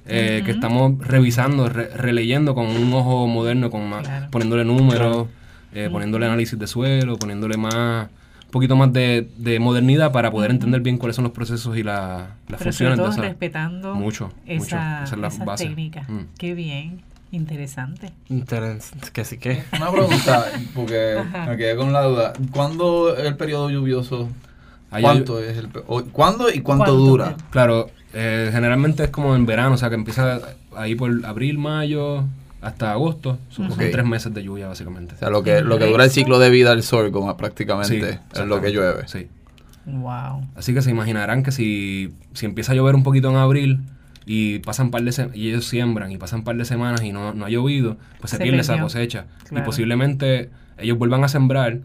[0.05, 4.27] eh, que estamos revisando, re- releyendo con un ojo moderno, con más, Claro.
[4.31, 5.27] poniéndole números,
[5.73, 8.09] eh, poniéndole análisis de suelo, poniéndole más,
[8.49, 11.83] un poquito más de, de modernidad para poder entender bien cuáles son los procesos y
[11.83, 13.21] la- las Pero sobre funciones de todo esa.
[13.21, 14.75] respetando Mucho, esa, mucho.
[15.03, 15.65] Esa es la esas base.
[15.67, 16.09] técnicas.
[16.09, 16.19] Mm.
[16.37, 18.11] Qué bien, interesante.
[18.27, 19.09] Interesante.
[19.13, 19.61] Que sí que.
[19.77, 22.33] Una pregunta, porque me quedé con la duda.
[22.51, 24.29] ¿Cuándo es el periodo lluvioso?
[24.89, 26.95] Allá ¿Cuánto es el ¿Cuándo y cuánto, ¿Cuánto?
[26.95, 27.35] dura?
[27.51, 30.39] Claro, eh, generalmente es como en verano, o sea que empieza
[30.75, 32.23] ahí por abril, mayo,
[32.61, 33.39] hasta agosto.
[33.49, 35.15] Son, tres meses de lluvia básicamente.
[35.15, 38.19] O sea, lo que, lo que dura el ciclo de vida del sorgo más prácticamente
[38.33, 39.07] es lo que llueve.
[39.07, 39.27] Sí.
[39.85, 40.47] Wow.
[40.55, 43.79] Así que se imaginarán que si, si empieza a llover un poquito en abril
[44.25, 47.33] y pasan par de y ellos siembran y pasan un par de semanas y no,
[47.33, 49.25] no ha llovido, pues se, Se pierde esa cosecha.
[49.47, 49.63] Claro.
[49.63, 51.79] Y posiblemente ellos vuelvan a sembrar,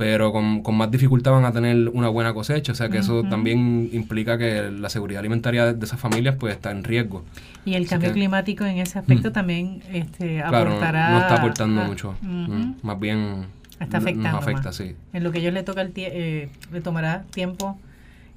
[0.00, 2.72] pero con, con más dificultad van a tener una buena cosecha.
[2.72, 6.70] O sea que eso también implica que la seguridad alimentaria de, esas familias pues está
[6.70, 7.22] en riesgo.
[7.66, 11.10] Y el Así cambio que- climático en ese aspecto también este, Claro, aportará.
[11.10, 12.14] no está aportando a- mucho.
[12.22, 13.44] Mm, Más bien
[13.78, 14.30] Está afectando.
[14.32, 14.76] nos afecta, más.
[14.76, 14.96] sí.
[15.12, 17.78] En lo que ellos le toca el tie- eh, le tomará tiempo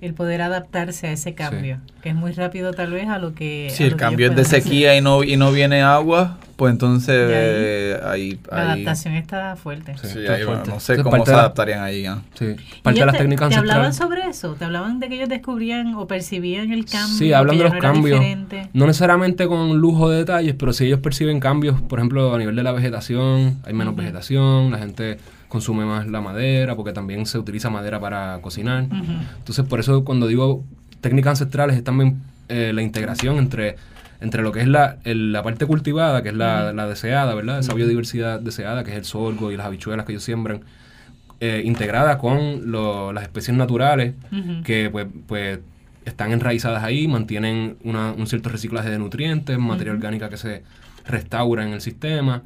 [0.05, 3.69] el poder adaptarse a ese cambio, que es muy rápido tal vez a lo que...
[3.71, 4.61] Si a el cambio es de hacer.
[4.61, 9.13] sequía y no, y no viene agua, pues entonces ahí, eh, ahí, La ahí- adaptación
[9.15, 9.95] está fuerte.
[10.01, 10.69] sí, está ahí, fuerte.
[10.69, 12.05] no sé Eso es cómo se la- adaptarían ahí.
[12.05, 12.21] ¿ah?
[12.37, 12.45] Sí.
[12.77, 14.53] ¿Y Parte de las te, técnicas te hablaban sobre eso?
[14.55, 17.17] ¿Te hablaban de que ellos descubrían o percibían el cambio?
[17.17, 18.19] Sí, hablan de los no cambios.
[18.19, 18.69] diferente?
[18.73, 22.55] No necesariamente con lujo de detalles, pero si ellos perciben cambios, por ejemplo, a nivel
[22.55, 25.17] de la vegetación, hay menos vegetación, la gente
[25.53, 28.87] consume más la madera, porque también se utiliza madera para cocinar.
[29.37, 30.63] Entonces, por eso cuando digo
[30.99, 33.75] técnicas ancestrales es también eh, la integración entre,
[34.19, 37.59] entre lo que es la, el- la parte cultivada, que es la, la deseada, ¿verdad?
[37.59, 40.61] Esa biodiversidad deseada, que es el sorgo y las habichuelas que ellos siembran,
[41.39, 44.13] eh, integrada con lo- las especies naturales
[44.63, 45.59] que pues, pues
[46.05, 50.63] están enraizadas ahí, mantienen una- un cierto reciclaje de nutrientes, materia orgánica que se
[51.05, 52.41] restaura en el sistema,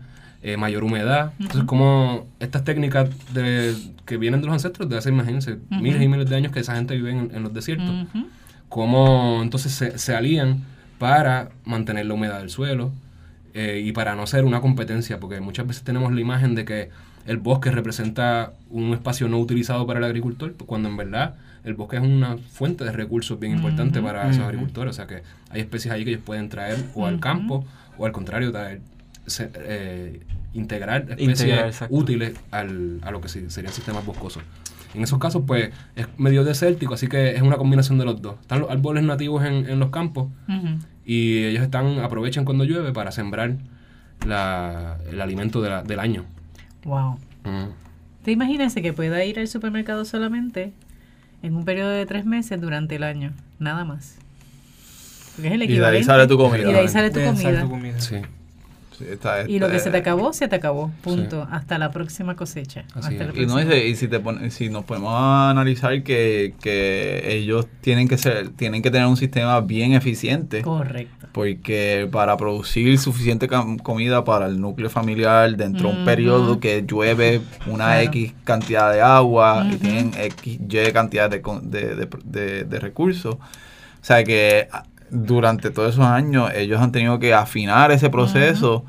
[0.47, 1.33] eh, mayor humedad.
[1.39, 6.07] Entonces, como estas técnicas de, que vienen de los ancestros de hace, imagínense, miles y
[6.07, 8.27] miles de años que esa gente vive en, en los desiertos, Ujú.
[8.69, 10.63] cómo entonces se, se alían
[10.99, 12.91] para mantener la humedad del suelo
[13.53, 16.89] eh, y para no ser una competencia, porque muchas veces tenemos la imagen de que
[17.25, 21.97] el bosque representa un espacio no utilizado para el agricultor, cuando en verdad el bosque
[21.97, 25.93] es una fuente de recursos bien importante para esos agricultores, o sea que hay especies
[25.93, 27.65] ahí que ellos pueden traer o al campo
[27.97, 28.79] o al contrario traer
[29.27, 30.21] se- eh,
[30.53, 34.41] integrar especies Integrar, útiles al, a lo que serían sistemas boscosos.
[34.95, 38.35] En esos casos, pues, es medio desértico, así que es una combinación de los dos.
[38.41, 40.29] Están los árboles nativos en, en los campos
[41.05, 43.57] y ellos están aprovechan cuando llueve para sembrar
[44.25, 46.25] la- el alimento de la- del año.
[46.85, 47.17] Wow.
[47.43, 47.67] Mm.
[48.23, 50.73] ¿Te imaginas que pueda ir al supermercado solamente
[51.43, 53.33] en un periodo de tres meses durante el año?
[53.59, 54.17] Nada más.
[55.35, 56.67] Porque es el Y de ahí sale tu comida.
[56.69, 57.61] Y de ahí sale tu comida.
[57.61, 57.99] tu comida.
[57.99, 58.15] Sí,
[58.97, 60.91] Sí, está- Y lo que está- se te acabó, se te acabó.
[61.03, 61.47] Punto.
[61.51, 62.83] Hasta la próxima cosecha.
[62.95, 63.63] Hasta la Y, no, próxima.
[63.63, 68.17] y, si- y si, te pon- si nos podemos analizar que, que ellos tienen que
[68.17, 71.27] ser tienen que tener un sistema bien eficiente Correcto.
[71.31, 73.47] porque para producir suficiente
[73.83, 78.01] comida para el núcleo familiar dentro de un periodo que llueve una Claro.
[78.01, 83.35] X cantidad de agua y tienen X, Y cantidad de, de, de- de- recursos.
[83.35, 83.39] O
[84.07, 84.67] sea que
[85.09, 88.85] durante todos esos años ellos han tenido que afinar ese proceso,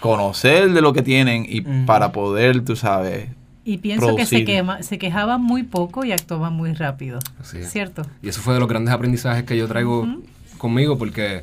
[0.00, 3.28] conocer de lo que tienen y para poder, tú sabes,
[3.64, 7.20] Y pienso que se, quema, se quejaban muy poco y actuaban muy rápido.
[7.54, 7.70] Es.
[7.70, 8.02] ¿Cierto?
[8.22, 10.06] Y eso fue de los grandes aprendizajes que yo traigo
[10.58, 11.42] conmigo porque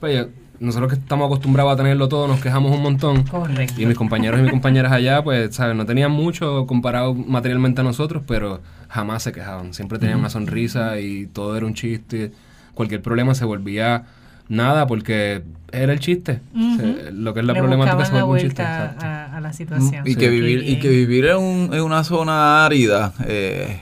[0.00, 0.26] pues,
[0.60, 3.24] nosotros que estamos acostumbrados a tenerlo todo nos quejamos un montón.
[3.24, 3.80] Correcto.
[3.80, 5.76] Y mis compañeros y mis compañeras allá, pues, ¿sabes?
[5.76, 9.74] No tenían mucho comparado materialmente a nosotros, pero jamás se quejaban.
[9.74, 12.32] Siempre tenían una sonrisa y todo era un chiste.
[12.76, 14.04] Cualquier problema se volvía
[14.48, 16.38] nada porque era el chiste.
[16.76, 18.62] Se- lo que es la Le problemática se vuelve un chiste.
[18.62, 20.06] a, a la situación.
[20.06, 20.16] Y, Sí.
[20.16, 23.80] que vivir, y que vivir en, un- en una zona árida eh,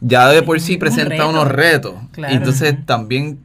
[0.00, 1.28] ya de por sí Un presenta reto.
[1.30, 1.94] unos retos.
[2.12, 2.32] Claro.
[2.32, 3.40] Y entonces también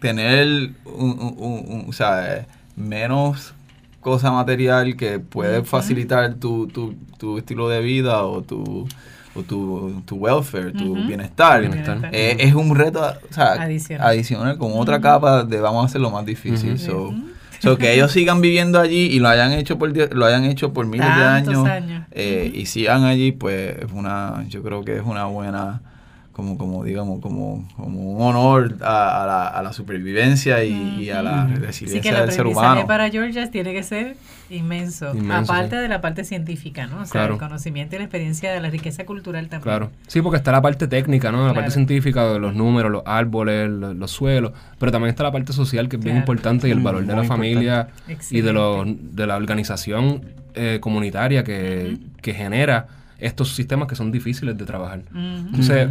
[0.00, 0.46] tener
[0.86, 3.52] un, un- un- un- o sea, eh, menos
[4.00, 8.86] cosa material que puede facilitar tu, tu, tu estilo de vida o tu,
[9.42, 11.60] tu, tu welfare, tu bienestar.
[11.60, 12.10] Bienestar.
[12.12, 14.06] Eh, es un reto o sea, Adicional.
[14.06, 14.58] adicional.
[14.58, 16.74] con otra capa de vamos a hacerlo más difícil.
[16.74, 17.14] Ujú.
[17.60, 20.86] So, que ellos sigan viviendo allí y lo hayan hecho por lo hayan hecho por
[20.86, 22.06] miles Tantos de años, años.
[22.12, 25.80] eh, y sigan allí pues es una yo creo que es una buena
[26.38, 31.10] como como digamos como, como un honor a, a la, a la supervivencia y, y
[31.10, 34.14] a la resiliencia que el del ser humano para Georgia tiene que ser
[34.48, 35.82] inmenso, Inmenso, aparte sí.
[35.82, 37.00] de la parte científica, ¿no?
[37.00, 37.34] O sea, Claro.
[37.34, 39.62] el conocimiento y la experiencia de la riqueza cultural también.
[39.64, 39.90] Claro.
[40.06, 41.38] Sí, porque está la parte técnica, ¿no?
[41.38, 41.54] La Claro.
[41.56, 45.52] parte científica de los números, los árboles, los, los suelos, pero también está la parte
[45.52, 47.88] social que es bien importante y el Mm, valor de la familia
[48.30, 50.22] y de, los de la organización
[50.54, 52.86] eh, comunitaria que, que genera
[53.18, 55.00] estos sistemas que son difíciles de trabajar.
[55.14, 55.88] Entonces,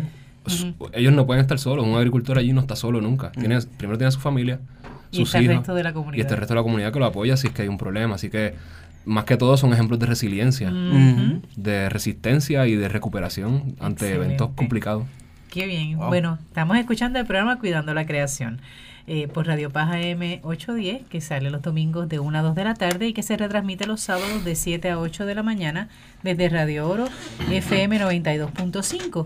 [0.93, 3.31] ellos no pueden estar solos, un agricultor allí no está solo nunca.
[3.31, 4.60] Tiene, primero tiene a su familia,
[5.12, 6.25] Y sus el hijos resto de la y comunidad.
[6.25, 8.15] este resto de la comunidad que lo apoya si es que hay un problema.
[8.15, 8.55] Así que,
[9.05, 11.41] más que todo, son ejemplos de resiliencia, Ujú.
[11.55, 14.15] de resistencia y de recuperación ante Excelente.
[14.25, 15.03] eventos complicados.
[15.49, 15.95] Qué bien.
[15.97, 16.07] Wow.
[16.10, 18.60] Bueno, estamos escuchando el programa Cuidando la Creación
[19.08, 22.63] eh, por Radio Paz AM 810, que sale los domingos de 1 a 2 de
[22.65, 25.88] la tarde y que se retransmite los sábados de 7 a 8 de la mañana
[26.24, 27.08] desde Radio Oro
[27.50, 29.26] FM 92.5.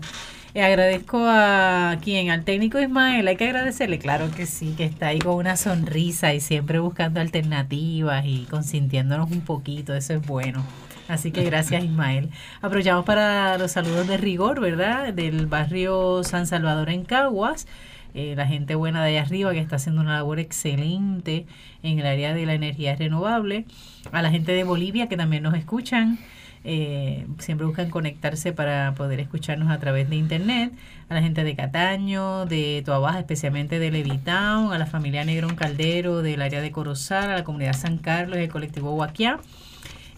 [0.54, 5.08] Eh, agradezco a quien, al técnico Ismael, hay que agradecerle, claro que sí, que está
[5.08, 10.62] ahí con una sonrisa y siempre buscando alternativas y consintiéndonos un poquito, eso es bueno.
[11.08, 12.30] Así que gracias Ismael.
[12.60, 15.12] Aprovechamos para los saludos de rigor, ¿verdad?
[15.12, 17.66] Del barrio San Salvador en Caguas.
[18.14, 21.46] Eh, la gente buena de allá arriba que está haciendo una labor excelente
[21.82, 23.64] en el área de la energía renovable.
[24.12, 26.18] A la gente de Bolivia que también nos escuchan.
[26.64, 30.72] eh, siempre buscan conectarse para poder escucharnos a través de internet.
[31.08, 36.22] A la gente de Cataño, de Toabaja, especialmente de Levitown, a la familia Negrón Caldero
[36.22, 39.40] del área de Corozal, a la comunidad San Carlos y el colectivo Huaquiá.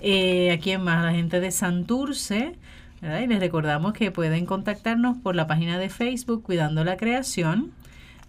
[0.00, 0.98] Eh, ¿A quién más?
[0.98, 2.57] A la gente de Santurce.
[3.02, 7.72] Y les recordamos que pueden contactarnos por la página de Facebook Cuidando la Creación.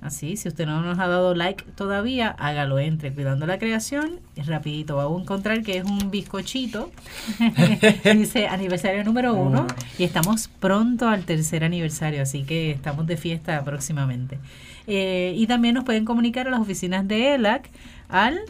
[0.05, 4.19] Así, si usted no nos ha dado like todavía, hágalo entre Cuidando la Creación.
[4.35, 6.91] Y rapidito va a encontrar que es un bizcochito.
[8.15, 9.65] Dice aniversario número uno.
[9.97, 14.37] Y estamos pronto al tercer aniversario, así que estamos de fiesta próximamente.
[14.85, 17.67] Eh, y también nos pueden comunicar a las oficinas de ELAC
[18.07, 18.41] al...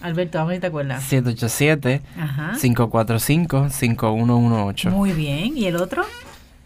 [0.00, 1.04] Alberto, vamos a te acuerdas.
[1.04, 2.58] 787 Ajá.
[2.60, 4.90] 545 5118.
[4.90, 5.56] Muy bien.
[5.56, 6.04] ¿Y el otro?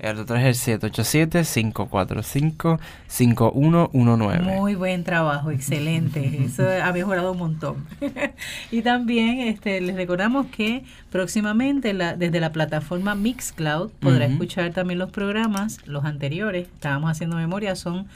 [0.00, 4.42] El otro es el 787 545 5119.
[4.56, 6.42] Muy buen trabajo, excelente.
[6.46, 7.86] Eso ha mejorado un montón.
[8.70, 14.98] y también este, les recordamos que próximamente la- desde la plataforma Mixcloud podrá escuchar también
[14.98, 16.68] los programas, los anteriores.
[16.74, 18.06] Estábamos haciendo memoria, son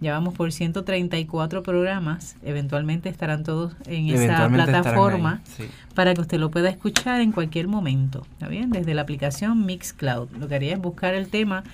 [0.00, 2.36] ya vamos por 134 programas.
[2.44, 5.64] Eventualmente estarán todos en esa plataforma sí.
[5.94, 8.70] para que usted lo pueda escuchar en cualquier momento, ¿está bien?
[8.70, 10.28] Desde la aplicación Mixcloud.
[10.38, 11.64] Lo que haría es buscar el tema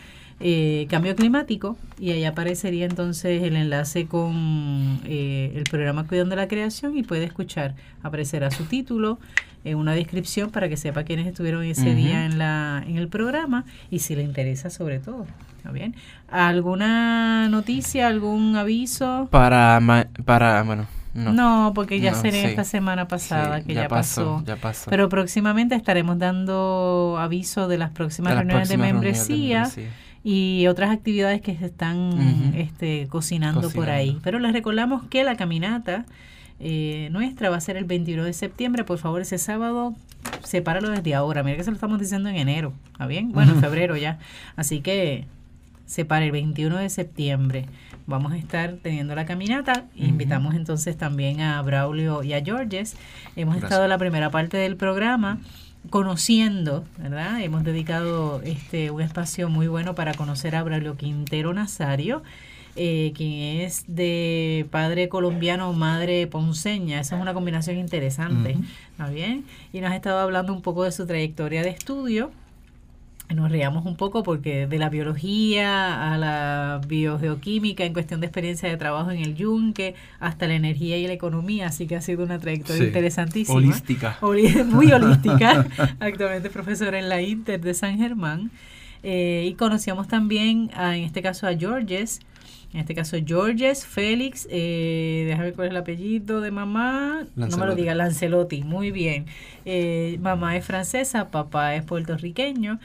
[0.43, 6.49] eh, cambio climático y ahí aparecería entonces el enlace con eh, el programa Cuidando la
[6.49, 7.75] Creación y puede escuchar.
[8.03, 9.19] Aparecerá su título
[9.65, 13.67] en una descripción para que sepa quiénes estuvieron ese día en, la, en el programa
[13.91, 15.27] y si le interesa sobre todo.
[15.61, 15.95] ¿Está bien?
[16.31, 19.29] ¿Alguna noticia, algún aviso?
[19.31, 21.33] Para, ma- para bueno, no.
[21.35, 22.47] No, porque ya No, será sí.
[22.47, 24.43] esta semana pasada Sí, que ya, pasó.
[24.47, 24.89] Ya pasó.
[24.89, 29.35] Pero próximamente estaremos dando aviso de las próximas De las reuniones de próximas reuniones de
[29.35, 29.91] membresía membresía.
[30.25, 34.19] y otras actividades que se están este, cocinando, por ahí.
[34.23, 36.07] Pero les recordamos que la caminata
[36.59, 38.85] eh, nuestra va a ser el 21 de septiembre.
[38.85, 39.95] Por favor, ese sábado,
[40.45, 41.43] sepáralo desde ahora.
[41.43, 43.33] Mira que se lo estamos diciendo en enero, ¿está bien?
[43.33, 44.19] Bueno, en febrero ya.
[44.57, 45.27] Así que
[45.91, 47.67] separa el 21 de septiembre.
[48.07, 49.87] Vamos a estar teniendo la caminata.
[49.97, 52.97] Invitamos entonces también a Braulio y a Georges.
[53.35, 53.71] Hemos Gracias.
[53.71, 55.41] estado en la primera parte del programa
[55.91, 57.41] conociendo, ¿verdad?
[57.41, 62.23] Hemos dedicado este un espacio muy bueno para conocer a Braulio Quintero Nazario,
[62.77, 67.01] eh, quien es de padre colombiano, madre ponceña.
[67.01, 68.57] Esa es una combinación interesante,
[68.93, 69.45] ¿está bien?
[69.73, 72.31] Y nos ha estado hablando un poco de su trayectoria de estudio.
[73.35, 78.69] Nos reíamos un poco porque de la biología a la biogeoquímica en cuestión de experiencia
[78.69, 82.25] de trabajo en el yunque hasta la energía y la economía, así que ha sido
[82.25, 82.89] una trayectoria Sí.
[82.89, 83.57] interesantísima.
[83.57, 84.19] Holística.
[84.67, 85.67] Muy holística,
[86.01, 88.51] actualmente es profesora en la Inter de San Germán.
[89.03, 92.21] Eh, y conocíamos también, a, en este caso, a Georges,
[92.73, 97.47] en este caso Georges, Félix, eh, déjame ver cuál es el apellido de mamá, no
[97.57, 99.27] me lo diga, Lancelotti, muy bien.
[99.65, 102.79] Eh, mamá es francesa, papá es puertorriqueño.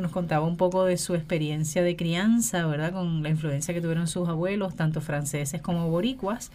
[0.00, 2.92] Nos contaba un poco de su experiencia de crianza, ¿verdad?
[2.92, 6.50] Con la influencia que tuvieron sus abuelos, tanto franceses como boricuas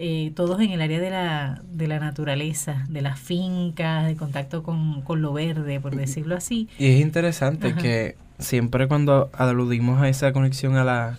[0.00, 4.62] eh, todos en el área de la, de la naturaleza, de las fincas, de contacto
[4.62, 6.68] con, con lo verde, por decirlo así.
[6.78, 7.82] Y es interesante Ajá.
[7.82, 11.18] que siempre cuando aludimos a esa conexión a la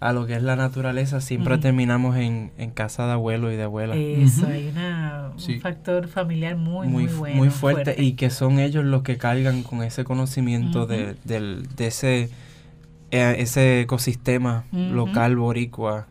[0.00, 3.64] a lo que es la naturaleza, siempre terminamos en, en casa de abuelo y de
[3.64, 3.96] abuela.
[3.96, 5.54] Eso, hay una, Sí.
[5.54, 7.36] un factor familiar muy, muy, muy, bueno.
[7.36, 11.86] muy fuerte, y que son ellos los que cargan con ese conocimiento de, del, de
[11.88, 12.30] ese,
[13.10, 16.06] eh, ese ecosistema local boricua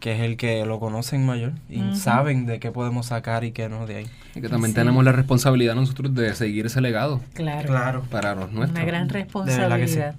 [0.00, 3.68] que es el que lo conocen mayor y saben de qué podemos sacar y qué
[3.68, 4.06] no de ahí.
[4.34, 4.74] Y que también Sí.
[4.74, 8.02] tenemos la responsabilidad nosotros de seguir ese legado Claro.
[8.10, 8.76] para los nuestros.
[8.76, 10.16] Una gran responsabilidad.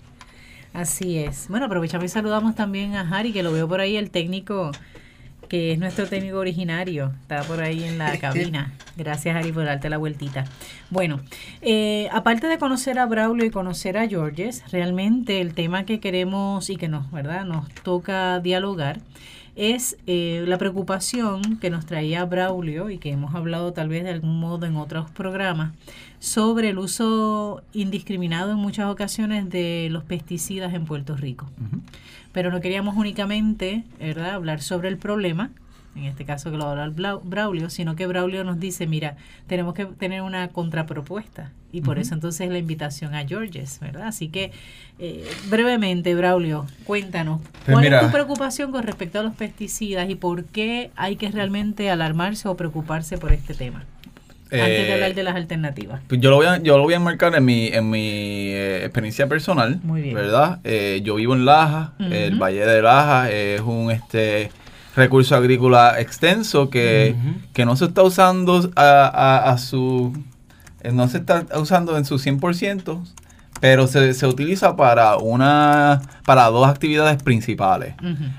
[0.74, 1.48] Así es.
[1.50, 4.72] Bueno, aprovechamos y saludamos también a Harry, que lo veo por ahí, el técnico,
[5.48, 7.14] que es nuestro técnico originario.
[7.22, 8.74] Está por ahí en la cabina.
[8.98, 10.46] Gracias, Harry, por darte la vueltita.
[10.90, 11.20] Bueno,
[11.62, 16.72] eh, aparte de conocer a Braulio y conocer a Georges, realmente el tema que queremos
[16.72, 17.46] y que nos, ¿verdad?
[17.46, 19.00] nos toca dialogar
[19.56, 24.10] es eh, la preocupación que nos traía Braulio y que hemos hablado tal vez de
[24.10, 25.74] algún modo en otros programas
[26.20, 31.50] sobre el uso indiscriminado en muchas ocasiones de los pesticidas en Puerto Rico.
[32.32, 34.32] Pero no queríamos únicamente ¿verdad?
[34.32, 35.52] hablar sobre el problema,
[35.96, 38.88] en este caso que lo va a hablar Blau- Braulio, sino que Braulio nos dice,
[38.88, 39.16] mira,
[39.48, 41.52] tenemos que tener una contrapropuesta.
[41.72, 44.08] Y por eso entonces la invitación a Georges, ¿verdad?
[44.08, 44.52] Así que
[45.00, 48.00] eh, brevemente, Braulio, cuéntanos, Pues ¿cuál mira.
[48.00, 52.48] es tu preocupación con respecto a los pesticidas y por qué hay que realmente alarmarse
[52.48, 53.86] o preocuparse por este tema?
[54.52, 56.02] Antes de Eh, hablar de las alternativas.
[56.08, 58.82] Pues yo lo voy a, yo lo voy a enmarcar en mi, en mi eh,
[58.86, 60.14] experiencia personal, Muy bien.
[60.14, 60.60] ¿verdad?
[60.64, 64.52] Eh, yo vivo en Laja, el Valle de Laja es un este
[64.96, 67.16] recurso agrícola extenso que,
[67.54, 70.14] que no se está usando a, a- a su
[70.82, 73.00] eh, no se está usando en su 100%,
[73.62, 77.96] pero se, se utiliza para una para dos actividades principales.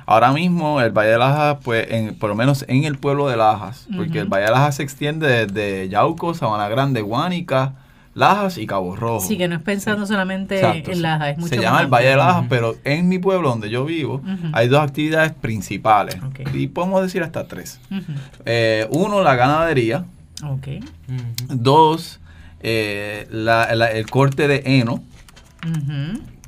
[0.06, 3.36] Ahora mismo el Valle de Lajas, pues, en, por lo menos en el pueblo de
[3.36, 4.28] Lajas, porque el.
[4.28, 7.72] Valle de Lajas se extiende desde Yauco, Sabana Grande, Guánica,
[8.14, 9.26] Lajas y Cabo Rojo.
[9.26, 11.02] Sí, que no es pensando solamente Exacto, en sí.
[11.02, 11.88] Laja, es mucho Se llama el.
[11.88, 16.16] Valle de Lajas, pero en mi pueblo donde yo vivo hay dos actividades principales.
[16.52, 17.80] Y podemos decir hasta tres.
[18.44, 20.04] Eh, uno, la ganadería.
[21.48, 22.20] Dos,
[22.60, 25.02] eh, la- la- el corte de heno.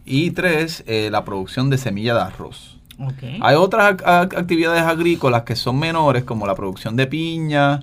[0.05, 2.79] Y tres, eh, la producción de semilla de arroz.
[3.43, 7.81] Hay otras ac- ac- actividades agrícolas que son menores, como la producción de piña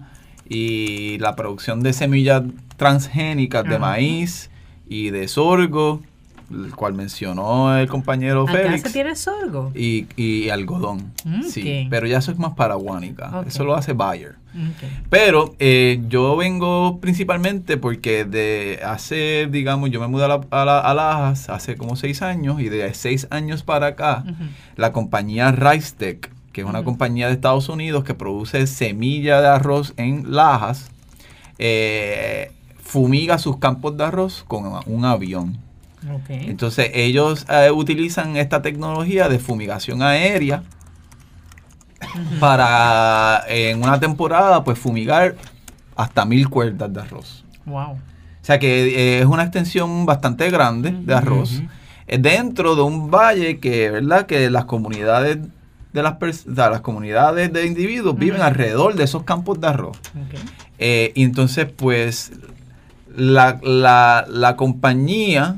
[0.47, 2.43] y la producción de semillas
[2.77, 3.79] transgénicas de Ajá.
[3.79, 4.49] maíz
[4.87, 6.01] y de sorgo,
[6.51, 8.81] el cual mencionó el compañero Acá Félix.
[8.83, 9.71] se tiene sorgo.
[9.73, 11.11] Y, y algodón.
[11.23, 13.39] Mm, Sí, pero ya eso es más para Guánica.
[13.39, 13.47] Ok.
[13.47, 14.35] Eso lo hace Bayer.
[15.09, 20.65] Pero eh, yo vengo principalmente porque de hace, digamos, yo me mudé a, la, a,
[20.65, 24.23] la- a Lajas hace como seis años y de seis años para acá,
[24.75, 29.93] la compañía Ricetech, que es una compañía de Estados Unidos que produce semilla de arroz
[29.97, 30.91] en Lajas,
[31.57, 35.57] eh, fumiga sus campos de arroz con un avión.
[36.29, 40.63] Entonces ellos eh, utilizan esta tecnología de fumigación aérea
[42.39, 45.35] para en una temporada pues fumigar
[45.95, 47.45] hasta mil cuerdas de arroz.
[47.65, 47.91] Wow.
[47.93, 51.61] O sea que eh, es una extensión bastante grande de arroz
[52.05, 54.25] dentro de un valle que, ¿verdad?
[54.25, 55.37] Que las comunidades
[55.93, 56.15] de las,
[56.55, 59.97] sea, las comunidades de individuos viven alrededor de esos campos de arroz.
[60.79, 62.31] Eh, y entonces, pues,
[63.15, 65.57] la, la- la compañía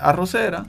[0.00, 0.66] arrocera,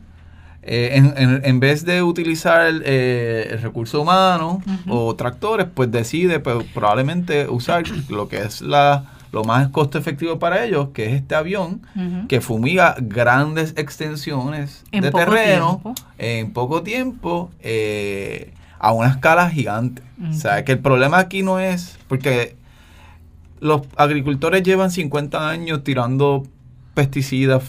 [0.62, 5.92] eh, en, en- en vez de utilizar el, eh, el recurso humano o tractores, pues
[5.92, 11.08] decide pues, probablemente usar lo que es la, lo más costo efectivo para ellos, que
[11.08, 11.82] es este avión,
[12.30, 15.96] que fumiga grandes extensiones En de terreno tiempo.
[16.20, 18.54] en poco tiempo eh,
[18.84, 20.02] a una escala gigante.
[20.30, 22.58] O sea, que el problema aquí no es porque
[23.62, 26.44] los agricultores llevan 50 años tirando
[26.94, 27.64] pesticidas,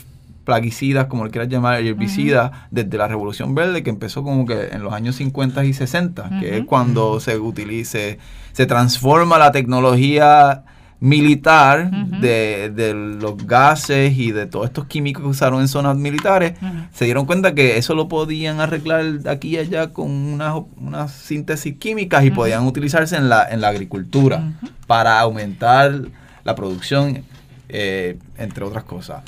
[0.45, 4.83] plaguicidas, como le quieras llamar, herbicidas, desde la Revolución Verde, que empezó como que en
[4.83, 8.19] los años 50 y 60, que es cuando se utilice,
[8.53, 10.65] se transforma la tecnología
[11.01, 11.91] militar
[12.21, 16.55] de, de los gases y de todos estos químicos que usaron en zonas militares,
[16.93, 21.13] se dieron cuenta que eso lo podían arreglar de aquí y allá con unas unas
[21.13, 24.53] síntesis químicas y podían utilizarse en la, en la agricultura
[24.87, 26.03] para aumentar
[26.45, 27.25] la producción,
[27.69, 29.23] eh, entre otras cosas.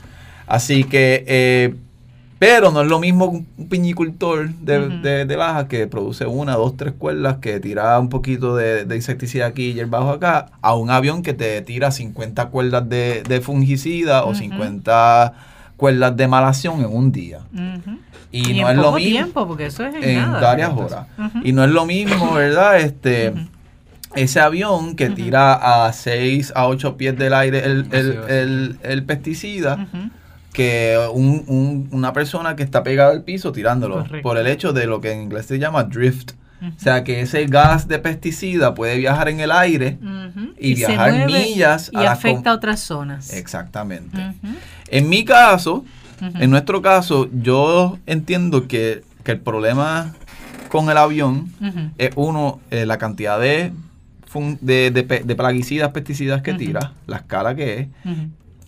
[0.46, 1.74] Así que, eh,
[2.38, 4.96] pero no es lo mismo un piñicultor de, Ujú.
[5.02, 8.96] de, de laja que produce una, dos, tres cuerdas, que tira un poquito de, de
[8.96, 13.22] insecticida aquí y el bajo acá, a un avión que te tira 50 cuerdas de,
[13.22, 14.38] de fungicida o Ujú.
[14.40, 15.32] 50
[15.76, 17.40] cuerdas de malación en un día.
[18.32, 20.40] Y, Y no en es lo mismo tiempo, porque eso es en en nada.
[20.40, 21.06] varias horas.
[21.44, 22.80] Y no es lo mismo, ¿verdad?
[22.80, 23.32] Este,
[24.14, 29.04] ese avión que tira a 6 a 8 pies del aire el, el- el- el
[29.04, 29.86] pesticida.
[30.56, 34.22] Que un- un- una persona que está pegada al piso tirándolo Correcto.
[34.22, 36.32] por el hecho de lo que en inglés se llama drift.
[36.62, 39.98] O sea que ese gas de pesticida puede viajar en el aire
[40.58, 43.34] y viajar millas y a afecta a otras zonas.
[43.34, 44.16] Exactamente.
[44.88, 45.84] En mi caso,
[46.22, 50.14] en nuestro caso, yo entiendo que, que el problema
[50.70, 51.52] con el avión
[51.98, 53.72] es uno, eh, la cantidad de,
[54.62, 57.88] de, de de plaguicidas, pesticidas que tira, la escala que es.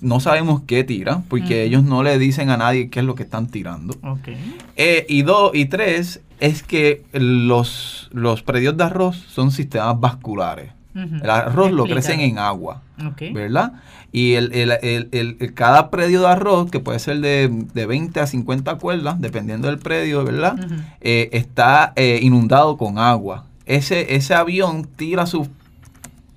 [0.01, 3.25] No sabemos qué tira, porque ellos no le dicen a nadie qué es lo que
[3.25, 3.95] están tirando.
[4.03, 4.29] Ok.
[4.77, 10.71] Eh, y dos, y tres, es que los, los predios de arroz son sistemas vasculares.
[10.95, 12.83] El arroz lo crecen en agua.
[13.07, 13.23] Ok.
[13.33, 13.73] ¿verdad?
[14.11, 17.87] Y el, el- el- el- el- cada predio de arroz, que puede ser de, de
[17.87, 20.57] 20 a 50 cuerdas, dependiendo del predio, ¿verdad?
[21.01, 23.45] Eh, está eh, inundado con agua.
[23.67, 25.49] Ese, ese avión tira sus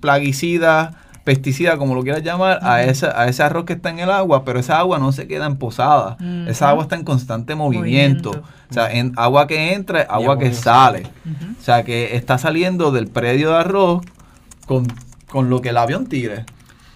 [0.00, 0.94] plaguicidas,
[1.24, 4.44] pesticidas, como lo quieras llamar, a, ese, a ese arroz que está en el agua,
[4.44, 6.16] pero esa agua no se queda en posada.
[6.48, 8.30] Esa agua está en constante movimiento.
[8.30, 8.52] Movimiento.
[8.70, 11.02] O sea, en agua que entra, agua agua que sale.
[11.58, 14.02] O sea, que está saliendo del predio de arroz
[14.66, 14.86] con,
[15.28, 16.44] con lo que el avión tire.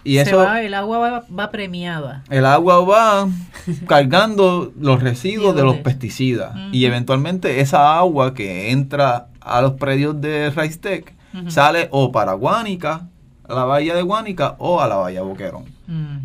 [0.02, 2.22] Y eso, va- el agua va, va premiada.
[2.30, 3.28] el agua va
[3.86, 6.52] cargando los residuos de los pesticidas.
[6.72, 11.50] Y eventualmente esa agua que entra a los predios de Raistec Ujú.
[11.50, 13.08] sale o para Guánica,
[13.48, 15.64] a la bahía de Guánica, o a la bahía Boquerón.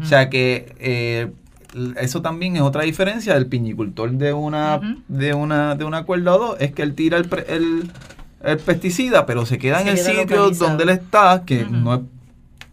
[0.01, 1.31] O sea que eh,
[1.99, 6.39] eso también es otra diferencia del piñicultor de una, de una, de una cuerda o
[6.39, 7.91] dos, es que él tira el, pre- el,
[8.43, 10.69] el pesticida, pero se queda Se en el sitio localizado.
[10.69, 11.99] donde él está, que no es,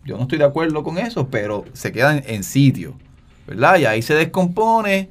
[0.05, 2.94] yo no estoy de acuerdo con eso, pero se queda en, en sitio,
[3.46, 3.76] ¿verdad?
[3.78, 5.11] Y ahí se descompone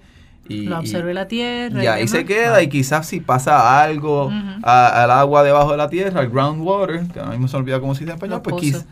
[0.50, 1.84] y, Lo absorbe la tierra.
[1.84, 2.64] y ahí se queda Ah.
[2.64, 4.32] y quizás si pasa algo
[4.64, 7.80] a- al agua debajo de la tierra, al groundwater, que ahora mismo se me olvida
[7.80, 8.86] cómo se dice en español, Los pues, pozos.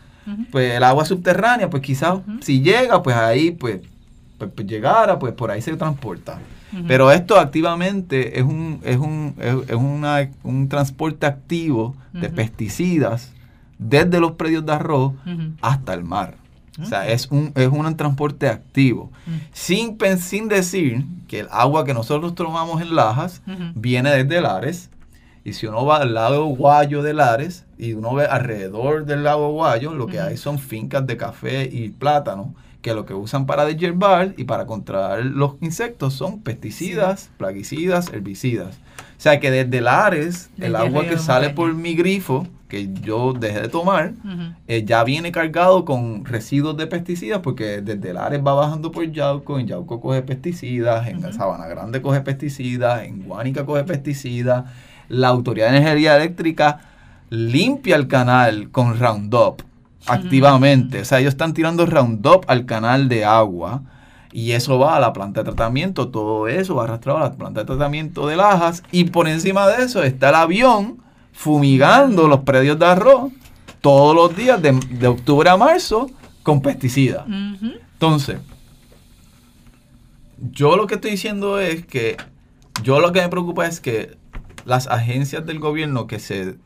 [0.50, 3.80] Pues el agua subterránea, pues quizás si llega, pues ahí pues,
[4.38, 6.38] pues, pues, llegara, pues por ahí se transporta.
[6.88, 13.32] Pero esto activamente es un, es un, es, una- un transporte activo de pesticidas
[13.78, 15.12] desde los predios de arroz
[15.62, 16.34] hasta el mar.
[16.82, 19.10] O sea, es un, es un transporte activo.
[19.52, 23.40] Sin, sin decir que el agua que nosotros tomamos en Lajas
[23.74, 24.90] viene desde Lares.
[25.46, 29.52] Y si uno va al lago Guayo de Lares y uno ve alrededor del lago
[29.52, 33.64] Guayo, lo que hay son fincas de café y plátano que lo que usan para
[33.64, 38.74] deshiervar y para controlar los insectos son pesticidas, plaguicidas, herbicidas.
[38.98, 42.92] O sea que desde Lares, el Desde agua Río que sale por mi grifo, que
[43.00, 44.14] yo dejé de tomar,
[44.66, 49.60] eh, ya viene cargado con residuos de pesticidas porque desde Lares va bajando por Yauco,
[49.60, 51.32] en Yauco coge pesticidas, en Ujú.
[51.32, 54.64] Sabana Grande coge pesticidas, en Guánica coge pesticidas.
[55.08, 56.80] La Autoridad de Energía Eléctrica
[57.30, 59.62] limpia el canal con Roundup
[60.06, 61.00] activamente.
[61.00, 63.82] O sea, ellos están tirando Roundup al canal de agua
[64.32, 67.60] y eso va a la planta de tratamiento, todo eso va arrastrado a la planta
[67.60, 70.98] de tratamiento de Lajas y por encima de eso está el avión
[71.32, 73.32] fumigando los predios de arroz
[73.80, 76.10] todos los días de, de octubre a marzo
[76.42, 77.24] con pesticidas.
[77.26, 78.38] Entonces,
[80.52, 82.16] yo lo que estoy diciendo es que
[82.82, 84.16] yo lo que me preocupa es que
[84.66, 86.56] las agencias del gobierno que se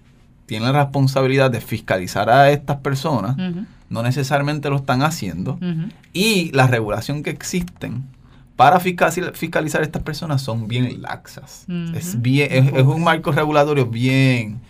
[0.46, 3.36] tienen la responsabilidad de fiscalizar a estas personas
[3.88, 5.58] no necesariamente lo están haciendo
[6.12, 8.04] y la regulación que existen
[8.56, 11.64] para fiscalizar, fiscalizar a estas personas son bien laxas.
[11.94, 14.60] Es bien es, es un marco regulatorio bien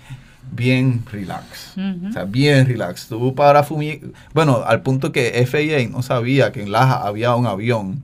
[0.52, 1.74] bien relax.
[2.08, 3.06] O sea, bien relax.
[3.08, 7.46] Tú para fumigar, bueno, al punto que FAA no sabía que en Laja había un
[7.46, 8.02] avión.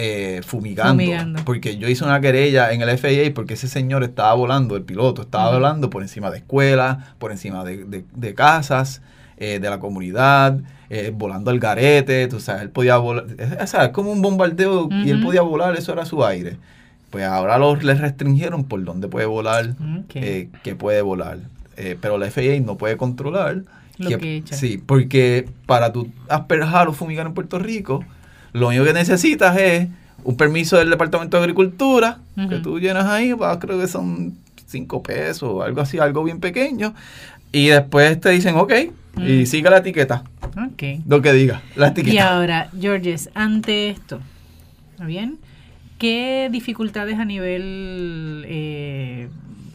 [0.00, 1.44] Eh, fumigando, Fumigando.
[1.44, 5.22] Porque yo hice una querella en el FAA porque ese señor estaba volando, el piloto
[5.22, 9.02] estaba volando por encima de escuelas, por encima de, de- de casas,
[9.38, 13.66] eh, de la comunidad, eh, volando al garete, tú sabes, él podía volar, es, o
[13.66, 16.56] sea, es como un bombardeo y él podía volar, eso era su aire.
[17.10, 19.74] Pues ahora los, les restringieron por dónde puede volar,
[20.22, 21.38] eh, qué puede volar.
[21.76, 23.62] Eh, pero la FAA no puede controlar
[23.98, 24.42] Lo que.
[24.56, 28.04] Sí, porque para tú asperjar o fumigar en Puerto Rico,
[28.58, 29.88] lo único que necesitas es
[30.24, 34.34] un permiso del Departamento de Agricultura, que tú llenas ahí, va, creo que son
[34.66, 36.94] 5 pesos o algo así, algo bien pequeño.
[37.52, 38.72] Y después te dicen, ok,
[39.16, 39.46] y Mm.
[39.46, 40.82] siga la etiqueta, Ok.
[41.08, 42.14] lo que diga, la etiqueta.
[42.14, 44.20] Y ahora, Georges, ante esto,
[44.92, 45.38] ¿está bien?
[45.98, 49.28] ¿Qué dificultades a nivel eh,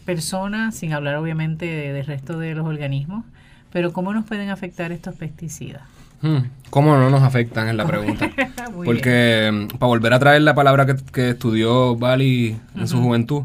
[0.06, 3.26] persona, sin hablar obviamente de- del resto de los organismos,
[3.74, 5.82] pero cómo nos pueden afectar estos pesticidas?
[6.24, 6.38] Hmm,
[6.72, 7.68] ¿Cómo no nos afectan?
[7.68, 8.32] Es la pregunta.
[8.84, 13.44] Porque mm, para volver a traer la palabra que, que estudió Bali en su juventud,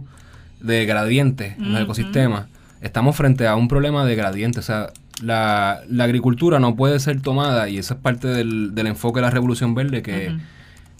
[0.60, 1.82] de gradiente en los Ujú.
[1.84, 2.46] ecosistemas,
[2.80, 4.60] estamos frente a un problema de gradiente.
[4.60, 4.90] O sea,
[5.22, 9.22] la, la agricultura no puede ser tomada, y eso es parte del, del enfoque de
[9.26, 10.36] la Revolución Verde, que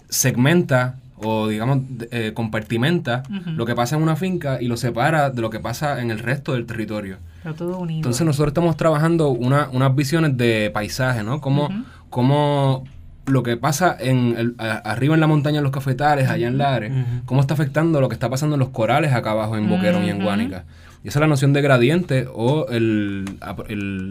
[0.09, 1.79] segmenta o digamos
[2.11, 6.01] eh, compartimenta lo que pasa en una finca y lo separa de lo que pasa
[6.01, 7.17] en el resto del territorio.
[7.39, 7.97] Está todo unido.
[7.97, 11.41] Entonces nosotros estamos trabajando una, unas visiones de paisaje, ¿no?
[11.41, 11.69] Como,
[12.09, 12.83] como
[13.25, 16.57] lo que pasa en el- a- arriba en la montaña en los cafetales, allá en
[16.57, 17.25] Lares, Ujú.
[17.25, 20.09] cómo está afectando lo que está pasando en los corales acá abajo en Boquerón y
[20.09, 20.21] en.
[20.23, 20.65] Guánica.
[21.03, 23.37] Y esa es la noción de gradiente o el,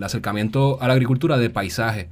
[0.02, 2.08] acercamiento a la agricultura de paisaje.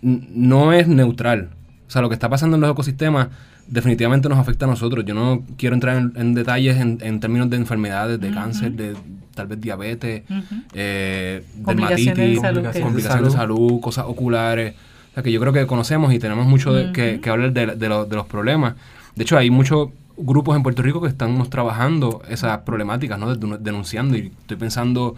[0.00, 1.50] No es neutral.
[1.86, 3.28] O sea, lo que está pasando en los ecosistemas
[3.66, 5.04] definitivamente nos afecta a nosotros.
[5.04, 8.94] Yo no quiero entrar en, en detalles en, en términos de enfermedades, de cáncer, de
[9.34, 10.54] tal vez diabetes, Ujú.
[10.74, 14.74] eh, Complicaciones de dermatitis, salud que- complicaciones de salud, cosas oculares.
[15.10, 17.88] O sea, que yo creo que conocemos y tenemos mucho de- que, hablar de, de
[17.88, 18.74] lo- de los problemas.
[19.14, 23.34] De hecho, hay muchos grupos en Puerto Rico que estamos trabajando esas problemáticas, ¿no?
[23.34, 24.16] Denu- Denunciando.
[24.16, 25.14] Y estoy pensando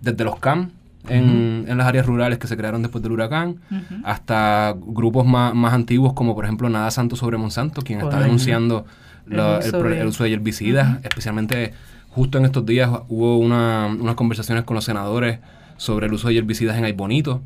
[0.00, 0.70] desde los CAM
[1.08, 3.56] en, en las áreas rurales que se crearon después del huracán,
[4.04, 8.86] hasta grupos más, más antiguos como por ejemplo Nada Santo sobre Monsanto, quien está denunciando
[9.26, 11.72] la- El el, uso de- de herbicidas, especialmente
[12.14, 15.38] justo en estos días hubo una- unas conversaciones con los senadores
[15.76, 17.42] sobre el uso de herbicidas en Aibonito.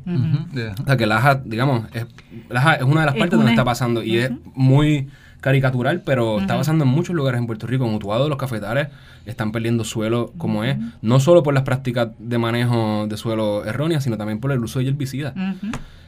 [0.53, 0.75] Yeah.
[0.81, 2.05] O sea que Laja, digamos, es,
[2.49, 5.07] Laja es una de las Es partes una- donde está pasando y es muy
[5.41, 7.85] caricatural, pero está pasando en muchos lugares en Puerto Rico.
[7.87, 8.89] En Utuado los cafetales
[9.25, 14.03] están perdiendo suelo como es, no solo por las prácticas de manejo de suelo erróneas,
[14.03, 15.33] sino también por el uso de herbicidas.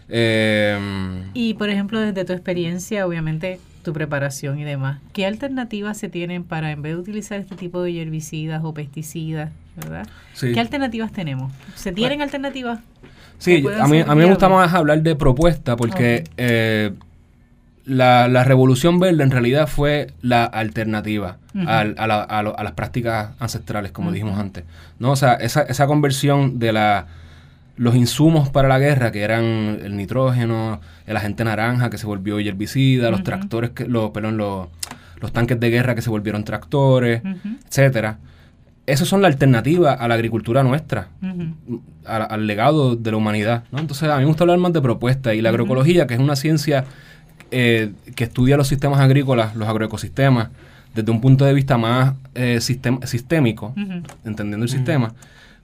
[0.10, 6.10] Eh, Y por ejemplo, desde tu experiencia, obviamente tu preparación y demás, ¿qué alternativas se
[6.10, 10.08] tienen para en vez de utilizar este tipo de herbicidas o pesticidas, verdad?
[10.34, 10.52] sí.
[10.54, 11.52] ¿Qué alternativas tenemos?
[11.76, 12.80] ¿Se tienen alternativas?
[13.38, 16.92] Sí, a mí, a mí me gusta más hablar de propuesta porque eh,
[17.86, 22.64] la, la revolución verde en realidad fue la alternativa al- a, la- a lo- a
[22.64, 24.66] las prácticas ancestrales, como dijimos antes.
[25.00, 25.12] ¿no?
[25.12, 27.08] O sea, esa, esa conversión de la,
[27.80, 32.38] los insumos para la guerra, que eran el nitrógeno, el agente naranja que se volvió
[32.40, 34.68] herbicida, los tractores, que, los, perdón, los,
[35.22, 38.18] los tanques de guerra que se volvieron tractores, Ujú, etcétera.
[38.86, 41.08] Esas son la alternativa a la agricultura nuestra
[42.06, 43.64] al, al legado de la humanidad.
[43.72, 43.80] ¿no?
[43.80, 45.36] Entonces, a mí me gusta hablar más de propuestas.
[45.36, 46.84] Y la agroecología, que es una ciencia
[47.52, 50.50] eh, que estudia los sistemas agrícolas, los agroecosistemas,
[50.96, 53.74] desde un punto de vista más eh, sistem- sistémico,
[54.26, 55.14] entendiendo el sistema,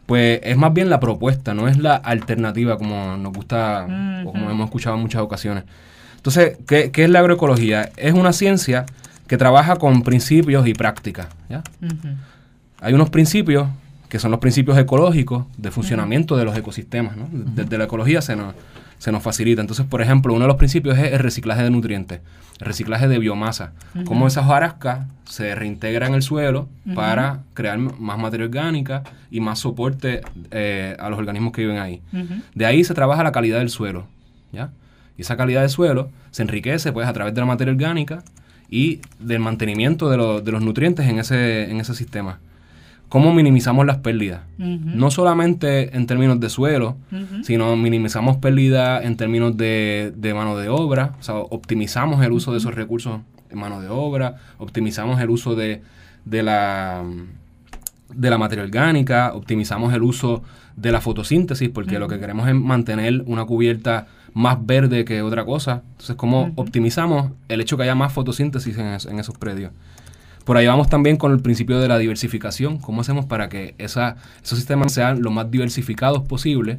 [0.06, 3.88] pues es más bien la propuesta, no es la alternativa como nos gusta
[4.26, 5.64] o como hemos escuchado en muchas ocasiones.
[6.18, 7.91] Entonces, ¿qué, qué es la agroecología?
[7.97, 8.86] Es una ciencia
[9.28, 11.28] que trabaja con principios y prácticas.
[12.82, 13.68] Hay unos principios
[14.10, 17.18] que son los principios ecológicos de funcionamiento de los ecosistemas.
[17.18, 17.28] ¿no?
[17.32, 18.53] Desde la ecología se nos,
[18.98, 19.62] se nos facilita.
[19.62, 22.22] Entonces, por ejemplo, uno de los principios es el reciclaje de nutrientes,
[22.60, 23.72] el reciclaje de biomasa.
[23.96, 24.06] Ujú.
[24.06, 29.60] Cómo esas hojarascas se reintegran en el suelo para crear más materia orgánica y más
[29.60, 30.22] soporte
[30.52, 32.02] eh, a los organismos que viven ahí.
[32.54, 34.06] De ahí se trabaja la calidad del suelo,
[34.52, 34.70] ¿ya?
[35.18, 38.24] Y esa calidad del suelo se enriquece pues a través de la materia orgánica
[38.70, 42.39] y del mantenimiento de, lo- de los nutrientes en ese, en ese sistema.
[43.10, 44.41] Cómo minimizamos las pérdidas.
[44.97, 46.97] No solamente en términos de suelo,
[47.43, 52.51] sino minimizamos pérdidas en términos de, de mano de obra, o sea, optimizamos el uso
[52.51, 55.82] de esos recursos en mano de obra, optimizamos el uso de,
[56.26, 57.03] de la
[58.14, 60.41] de la materia orgánica, optimizamos el uso
[60.78, 65.43] de la fotosíntesis, porque lo que queremos es mantener una cubierta más verde que otra
[65.45, 65.82] cosa.
[65.91, 69.72] Entonces, ¿cómo optimizamos el hecho que haya más fotosíntesis en, es- en esos predios?
[70.46, 72.78] Por ahí vamos también con el principio de la diversificación.
[72.78, 76.78] ¿Cómo hacemos para que esa, esos sistemas sean lo más diversificados posible?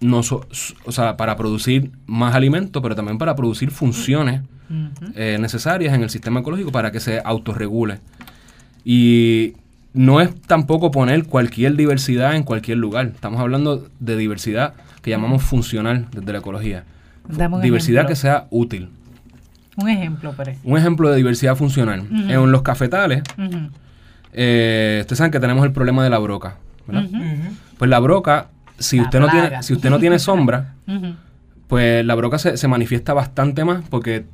[0.00, 0.46] No so-
[0.84, 4.42] o sea, para producir más alimento, pero también para producir funciones
[5.14, 8.00] eh, necesarias en el sistema ecológico para que se autorregule.
[8.84, 9.52] Y
[9.92, 13.06] no es tampoco poner cualquier diversidad en cualquier lugar.
[13.14, 16.84] Estamos hablando de diversidad que llamamos funcional desde la ecología.
[17.28, 18.88] Dame diversidad que sea útil.
[19.76, 20.58] Un ejemplo, Pérez.
[20.64, 22.06] Un ejemplo de diversidad funcional.
[22.10, 23.22] En los cafetales,
[24.32, 26.56] eh, ustedes saben que tenemos el problema de la broca.
[27.78, 28.48] Pues la broca,
[28.78, 30.74] si La usted, no tiene, si usted no tiene sombra,
[31.68, 34.26] pues la broca se, se manifiesta bastante más porque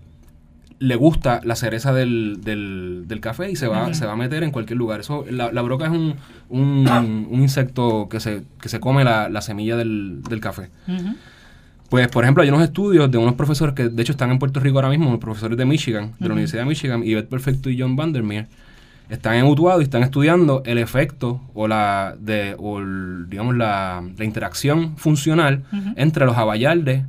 [0.79, 4.43] le gusta la cereza del, del- del café y se va, se va a meter
[4.43, 5.01] en cualquier lugar.
[5.01, 6.15] Eso, la, la broca es un,
[6.49, 10.71] un- un insecto que se, que se come la, la semilla del, del café.
[11.91, 14.61] Pues, por ejemplo, hay unos estudios de unos profesores que de hecho están en Puerto
[14.61, 16.33] Rico ahora mismo, unos profesores de Michigan, de la.
[16.35, 18.47] Universidad de Michigan, Yvette Perfecto y John Vandermeer,
[19.09, 24.03] están en Utuado y están estudiando el efecto o la de o el, digamos la,
[24.17, 25.65] la interacción funcional
[25.97, 27.03] entre los abayaldes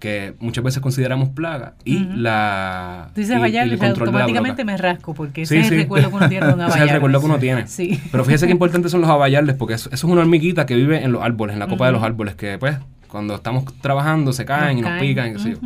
[0.00, 4.12] que muchas veces consideramos plaga y la Tú dices y- y Bayal, el control de
[4.12, 5.74] la automáticamente me rasco porque ese Sí, es sí.
[5.74, 7.66] el recuerdo que uno tiene de un Ese es el recuerdo que uno tiene.
[7.68, 8.00] Sí.
[8.10, 11.02] Pero fíjese qué importantes son los abayaldes, porque eso, eso es una hormiguita que vive
[11.04, 12.76] en los árboles, en la copa de los árboles, que pues
[13.14, 15.00] cuando estamos trabajando se caen y nos caen.
[15.00, 15.58] pican, y qué sé yo.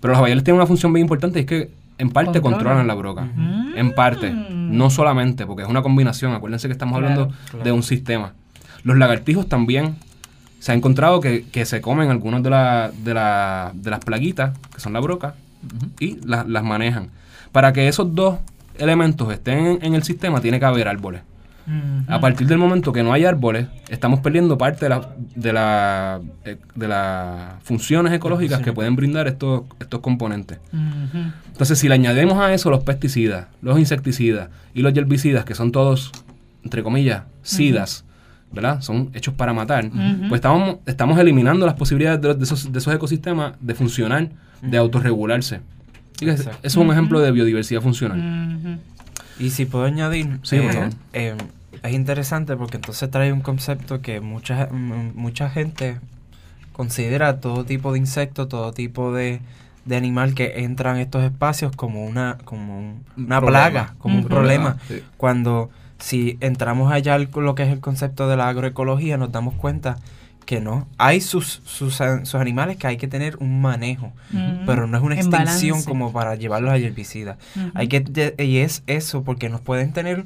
[0.00, 2.58] Pero los abayaldes tienen una función bien importante y es que en parte Controlan.
[2.58, 3.26] controlan la broca.
[3.74, 4.30] En parte.
[4.30, 4.76] Mm.
[4.76, 6.34] No solamente, porque es una combinación.
[6.34, 8.34] Acuérdense que estamos Claro, hablando de un sistema.
[8.82, 9.94] Los lagartijos también
[10.58, 14.58] se ha encontrado que, que se comen algunas de, la- de, la- de las plaguitas,
[14.74, 15.36] que son la broca,
[15.98, 17.08] y la- las manejan.
[17.52, 18.36] Para que esos dos
[18.76, 21.22] elementos estén en, en el sistema, tiene que haber árboles.
[22.08, 26.20] A partir del momento que no hay árboles, estamos perdiendo parte de, la- de, la-
[26.44, 30.58] eh, de las funciones ecológicas que pueden brindar estos, estos componentes.
[31.48, 35.72] Entonces, si le añadimos a eso los pesticidas, los insecticidas y los herbicidas, que son
[35.72, 36.12] todos,
[36.64, 38.04] entre comillas, sidas,
[38.52, 38.80] ¿verdad?
[38.82, 39.88] Son hechos para matar,
[40.28, 44.28] pues estamos, estamos eliminando las posibilidades de, esos, de esos ecosistemas de funcionar,
[44.62, 45.60] de autorregularse.
[46.30, 48.18] Eso es un ejemplo de biodiversidad funcional.
[49.38, 51.36] Y si puedo añadir, Sí, eh, eh,
[51.82, 55.98] es interesante porque entonces trae un concepto que mucha, mucha gente
[56.72, 59.40] considera todo tipo de insecto, todo tipo de,
[59.84, 63.70] de animal que entra en estos espacios como una, como un- Un una problema.
[63.70, 64.76] plaga, como un problema.
[64.88, 65.02] Sí.
[65.16, 69.54] Cuando si entramos allá al- lo que es el concepto de la agroecología, nos damos
[69.54, 69.96] cuenta
[70.44, 70.86] que no.
[70.98, 74.12] Hay sus, sus, sus animales que hay que tener un manejo,
[74.66, 77.38] pero no es una En extensión como para llevarlos a herbicidas.
[77.56, 77.70] Ujú.
[77.74, 80.24] Hay que y es eso porque nos pueden tener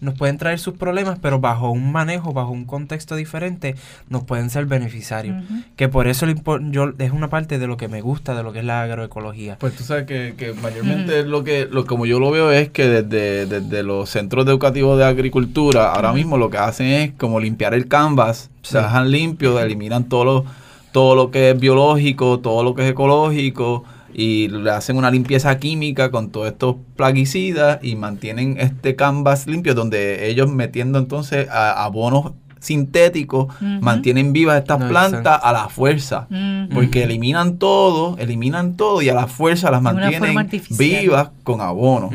[0.00, 3.74] nos pueden traer sus problemas, pero bajo un manejo, bajo un contexto diferente,
[4.08, 5.36] nos pueden ser beneficiarios.
[5.76, 6.26] Que por eso
[6.70, 9.56] yo es una parte de lo que me gusta de lo que es la agroecología.
[9.58, 12.86] Pues tú sabes que, que mayormente lo que, lo como yo lo veo es que
[12.88, 17.74] desde, desde los centros educativos de agricultura, ahora mismo lo que hacen es como limpiar
[17.74, 18.72] el canvas, Sí.
[18.72, 20.44] se dejan limpio, eliminan todo lo,
[20.92, 23.84] todo lo que es biológico, todo lo que es ecológico,
[24.14, 29.74] y le hacen una limpieza química con todos estos plaguicidas y mantienen este canvas limpio
[29.74, 33.64] donde ellos metiendo entonces a- abonos sintéticos Ujú.
[33.80, 35.46] mantienen vivas estas No, plantas exacto.
[35.46, 36.26] a la fuerza
[36.74, 42.10] porque eliminan todo, eliminan todo y a la fuerza las De mantienen vivas con abono.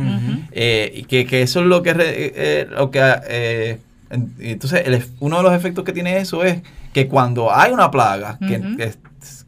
[0.52, 3.80] Eh, y que, que eso es lo que, re- eh, lo que eh,
[4.10, 7.90] en- entonces el uno de los efectos que tiene eso es que cuando hay una
[7.90, 8.94] plaga que, que,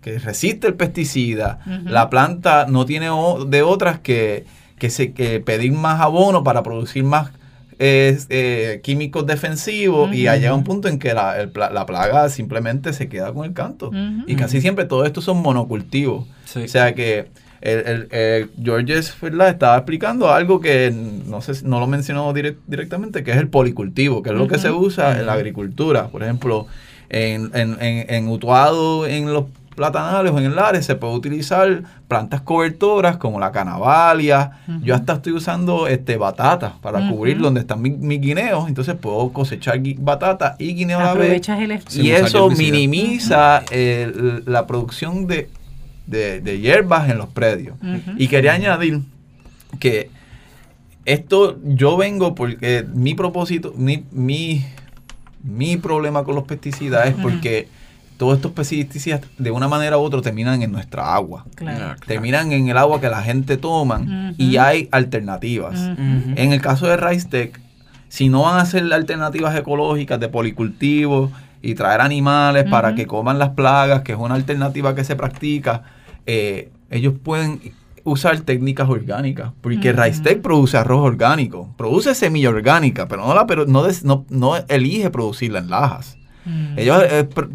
[0.05, 4.45] que resiste el pesticida, la planta no tiene o- de otras que,
[4.77, 7.31] que, se, que pedir más abono para producir más
[7.79, 10.37] eh, eh, químicos defensivos y Ujú.
[10.37, 13.91] llega un punto en que la, el la plaga simplemente se queda con el canto.
[14.27, 16.25] Y casi siempre todo esto son monocultivos.
[16.45, 16.59] Sí.
[16.63, 17.25] O sea que
[17.61, 19.49] el, el, el Georges ¿verdad?
[19.49, 20.93] estaba explicando algo que
[21.27, 24.59] no sé no lo mencionó direct- directamente, que es el policultivo, que es lo que
[24.59, 26.07] se usa en la agricultura.
[26.09, 26.67] Por ejemplo,
[27.09, 29.45] en, en, en, en Utuado, en los
[29.75, 34.51] platanales o en el Lares, se puede utilizar plantas cobertoras como la canavalia.
[34.83, 38.67] Yo hasta estoy usando este batatas para cubrir donde están mis, mis guineos.
[38.67, 41.21] Entonces puedo cosechar batata y guineo a la vez.
[41.25, 41.71] Aprovechas el
[42.05, 45.49] Y eso minimiza el- la producción de,
[46.07, 47.75] de- de hierbas en los predios.
[48.17, 49.01] Y quería añadir
[49.79, 50.09] que
[51.05, 54.65] esto yo vengo porque mi propósito, mi, mi,
[55.43, 57.67] mi problema con los pesticidas es porque
[58.17, 61.45] todos estos pesticidas de una manera u otra terminan en nuestra agua.
[61.55, 61.95] Claro.
[62.05, 65.79] Terminan en el agua que la gente toma y hay alternativas.
[65.97, 67.59] En el caso de Ricetech,
[68.09, 73.39] si no van a hacer alternativas ecológicas de policultivo y traer animales para que coman
[73.39, 75.83] las plagas, que es una alternativa que se practica,
[76.25, 77.59] eh, ellos pueden
[78.03, 79.91] usar técnicas orgánicas, porque.
[79.91, 84.55] Ricetech produce arroz orgánico, produce semilla orgánica, pero no la pero no, des- no, no
[84.67, 86.17] elige producirla en lajas.
[86.77, 87.49] Ellos eh, pr-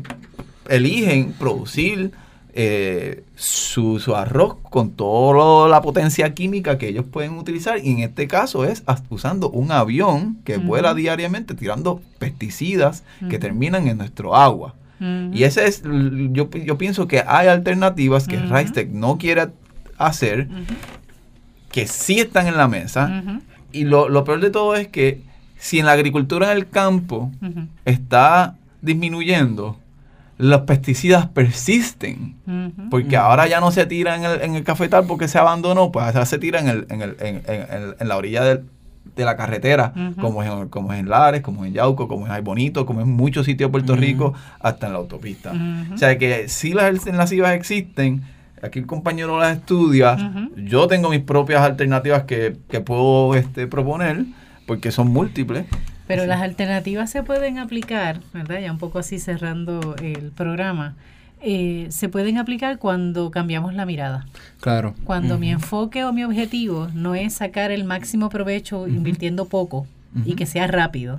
[0.69, 2.13] eligen producir
[2.53, 7.79] eh, su, su arroz con toda la potencia química que ellos pueden utilizar.
[7.85, 13.87] Y en este caso es usando un avión que vuela diariamente tirando pesticidas que terminan
[13.87, 14.75] en nuestro agua.
[15.33, 15.83] Y ese es,
[16.31, 18.37] yo, yo pienso que hay alternativas que.
[18.37, 19.49] Ricetech no quiere
[19.97, 20.49] hacer,
[21.73, 23.23] que sí están en la mesa.
[23.73, 25.23] Y lo, lo peor de todo es que
[25.59, 27.31] si en la agricultura en el campo
[27.85, 29.79] está disminuyendo,
[30.41, 32.37] los pesticidas persisten.
[32.91, 36.07] Porque ahora ya no se tira en el, en el cafetal porque se abandonó, pues
[36.07, 38.65] ahora se tira en, el, en, el- en- en- en- en la orilla del-
[39.17, 42.27] de la carretera, como, es, en- como es en Lares, como es en Yauco, como
[42.27, 45.53] es en Bonito, como en muchos sitios de Puerto Rico, hasta en la autopista.
[45.95, 48.23] O sea que si las alternativas existen,
[48.63, 50.17] aquí el compañero las estudia,
[50.57, 54.25] yo tengo mis propias alternativas que, que puedo este, proponer,
[54.67, 55.65] porque son múltiples.
[56.17, 58.61] Pero las alternativas se pueden aplicar, ¿verdad?
[58.61, 60.95] Ya un poco así cerrando el programa.
[61.43, 64.27] eh, se pueden aplicar cuando cambiamos la mirada.
[64.61, 64.95] Claro.
[65.05, 69.87] Cuando mi enfoque o mi objetivo no es sacar el máximo provecho invirtiendo poco
[70.27, 71.19] y que sea rápido,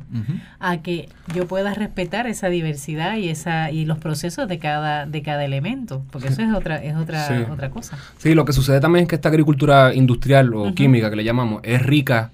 [0.59, 5.21] a que yo pueda respetar esa diversidad y esa y los procesos de cada de
[5.23, 7.33] cada elemento, porque eso es otra es otra Sí.
[7.51, 7.97] otra cosa.
[8.19, 11.61] Sí, lo que sucede también es que esta agricultura industrial o química que le llamamos
[11.63, 12.29] es rica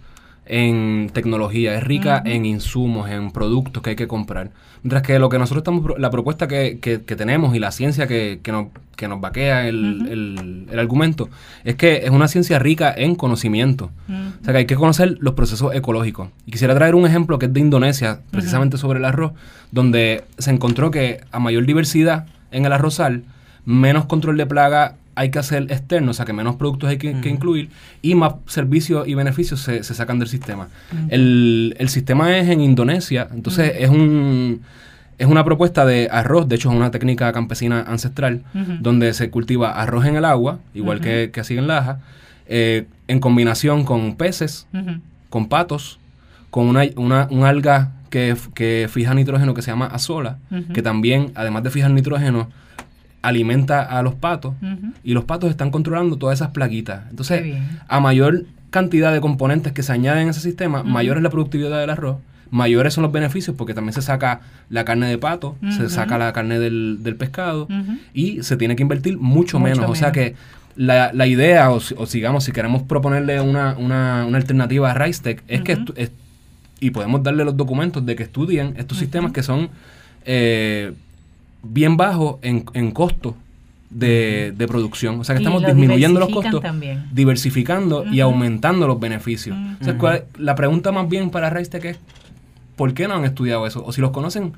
[0.50, 4.52] en tecnología, es rica en insumos, en productos que hay que comprar.
[4.84, 8.08] Mientras que lo que nosotros estamos, la propuesta que, que- que tenemos y la ciencia
[8.08, 11.30] que, que nos, que nos vaquea el- el argumento
[11.64, 13.92] es que es una ciencia rica en conocimiento.
[14.08, 16.30] O sea que hay que conocer los procesos ecológicos.
[16.46, 19.34] Y quisiera traer un ejemplo que es de Indonesia, precisamente sobre el arroz,
[19.72, 23.24] donde se encontró que a mayor diversidad en el arrozal,
[23.66, 27.20] menos control de plaga hay que hacer externo, o sea que menos productos hay que,
[27.22, 27.70] que incluir
[28.02, 30.68] y más servicios y beneficios se, se sacan del sistema.
[31.10, 34.62] el, el sistema es en Indonesia, entonces es un...
[35.20, 38.44] Es una propuesta de arroz, de hecho es una técnica campesina ancestral,
[38.82, 42.02] donde se cultiva arroz en el agua, igual que, que así en Laja,
[42.46, 44.68] eh, en combinación con peces,
[45.32, 45.98] con patos,
[46.52, 50.38] con una, una- un alga que, que fija nitrógeno que se llama azola,
[50.72, 52.50] que también, además de fijar nitrógeno,
[53.22, 54.54] alimenta a los patos
[55.04, 57.04] y los patos están controlando todas esas plaguitas.
[57.04, 57.56] Qué Entonces,
[57.88, 61.80] a mayor cantidad de componentes que se añaden a ese sistema, mayor es la productividad
[61.80, 62.18] del arroz,
[62.52, 66.32] mayores son los beneficios porque también se saca la carne de pato, se saca la
[66.34, 67.68] carne del, del pescado
[68.14, 69.90] y se tiene que invertir mucho, Mucho menos.
[69.90, 70.36] O sea que
[70.76, 75.44] la, la idea, o, o sigamos, si queremos proponerle una, una, una alternativa a Ricetech,
[75.48, 75.78] es que,
[76.80, 79.70] y podemos darle los documentos de que estudien estos sistemas que son
[80.26, 80.94] eh,
[81.70, 83.36] bien bajos en, en costo
[83.90, 85.20] de, de producción.
[85.20, 87.06] O sea que Y estamos lo disminuyendo los costos, también.
[87.14, 89.58] diversificando y aumentando los beneficios.
[89.58, 89.76] Ujú.
[89.82, 92.00] O sea, ¿cuál- la pregunta más bien para Ricetech es,
[92.76, 93.84] ¿por qué no han estudiado eso?
[93.86, 94.52] O si los conocen,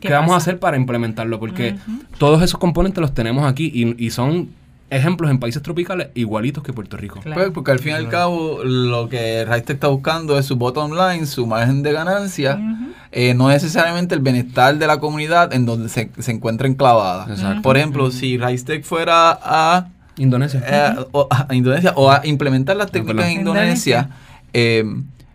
[0.00, 1.40] ¿qué, ¿Qué vamos a hacer para implementarlo?
[1.40, 1.76] Porque
[2.18, 4.48] todos esos componentes los tenemos aquí y, y son
[4.88, 7.20] ejemplos en países tropicales igualitos que Puerto Rico.
[7.20, 7.40] Claro.
[7.40, 10.92] Pues porque al fin y al cabo lo que Ricetech está buscando es su bottom
[10.92, 12.58] line, su margen de ganancia,
[13.10, 17.26] eh, no necesariamente el bienestar de la comunidad en donde se, se encuentra enclavada.
[17.28, 17.62] Exacto.
[17.62, 20.62] Por ejemplo, si Ricetech fuera a, Indonesia.
[20.66, 23.32] eh, o- a Indonesia o a implementar las técnicas perdón.
[23.32, 24.10] en Indonesia,
[24.52, 24.84] eh,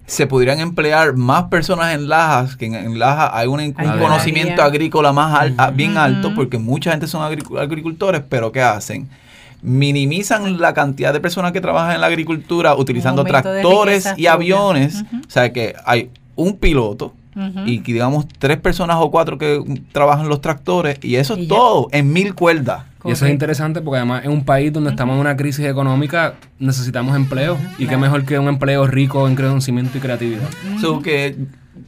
[0.06, 5.14] se podrían emplear más personas en Lajas, que en, en Lajas hay un, conocimiento agrícola
[5.14, 9.10] más al- a- bien alto, porque mucha gente son agricu- agricultores, pero ¿qué hacen?
[9.62, 15.04] Minimizan la cantidad de personas que trabajan en la agricultura utilizando tractores y aviones.
[15.28, 17.62] O sea que hay un piloto Ujú.
[17.66, 21.48] y que digamos tres personas o cuatro que trabajan los tractores y eso Y es
[21.48, 21.56] ya.
[21.56, 22.84] todo en mil cuerdas.
[23.06, 26.36] Y eso es interesante porque además en un país donde estamos en una crisis económica
[26.60, 27.58] necesitamos empleo.
[27.80, 30.48] Y qué mejor que un empleo rico en conocimiento y creatividad.
[30.82, 31.36] So que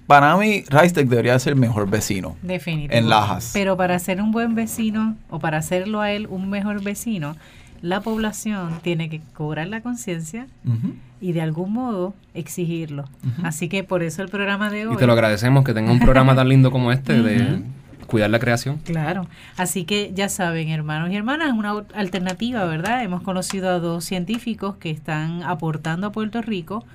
[0.08, 2.36] para mí Ricetech debería ser el mejor vecino.
[2.42, 2.94] Definitivo.
[2.94, 3.52] En Lajas.
[3.54, 7.36] Pero para ser un buen vecino o para hacerlo a él un mejor vecino,
[7.84, 10.48] la población tiene que cobrar la conciencia
[11.20, 13.04] y de algún modo exigirlo.
[13.44, 14.96] Así que por eso el programa de hoy.
[14.96, 17.62] Y te lo agradecemos que tenga un programa tan lindo como este de
[18.08, 18.78] cuidar la creación.
[18.86, 19.28] Claro,
[19.58, 23.04] así que ya saben, hermanos y hermanas, es una alternativa, ¿verdad?
[23.04, 26.86] Hemos conocido a dos científicos que están aportando a Puerto Rico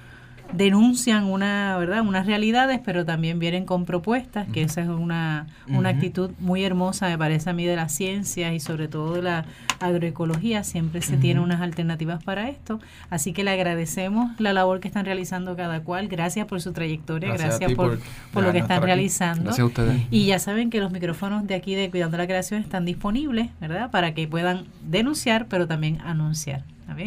[0.53, 2.01] denuncian una, ¿verdad?
[2.01, 7.09] unas realidades, pero también vienen con propuestas, que esa es una, una actitud muy hermosa,
[7.09, 9.45] me parece a mí, de las ciencias y sobre todo de la
[9.81, 10.65] agroecología.
[10.65, 12.81] Siempre se tienen unas alternativas para esto.
[13.11, 16.09] Así que le agradecemos la labor que están realizando cada cual.
[16.09, 17.99] Gracias por su trayectoria, Gracias por, por
[18.33, 19.45] por lo que están realizando.
[19.45, 20.03] Gracias a ustedes.
[20.11, 23.91] Y ya saben que los micrófonos de aquí de Cuidando la Creación están disponibles, ¿verdad?
[23.91, 26.63] Para que puedan denunciar, pero también anunciar.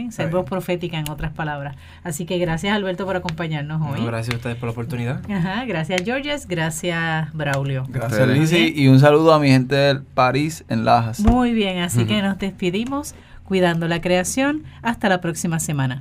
[0.10, 1.76] Ser voz profética, en otras palabras.
[2.04, 4.06] Así que gracias, Alberto, por acompañarnos No, hoy.
[4.06, 5.22] gracias a ustedes por la oportunidad.
[5.32, 6.48] Ajá, gracias, Georges.
[6.48, 7.86] Gracias, Braulio.
[7.90, 8.28] Gracias.
[8.28, 8.74] Lizzy.
[8.76, 11.20] Y un saludo a mi gente de París en Lajas.
[11.20, 14.64] Muy bien, así que nos despedimos cuidando la creación.
[14.82, 16.00] Hasta la próxima semana.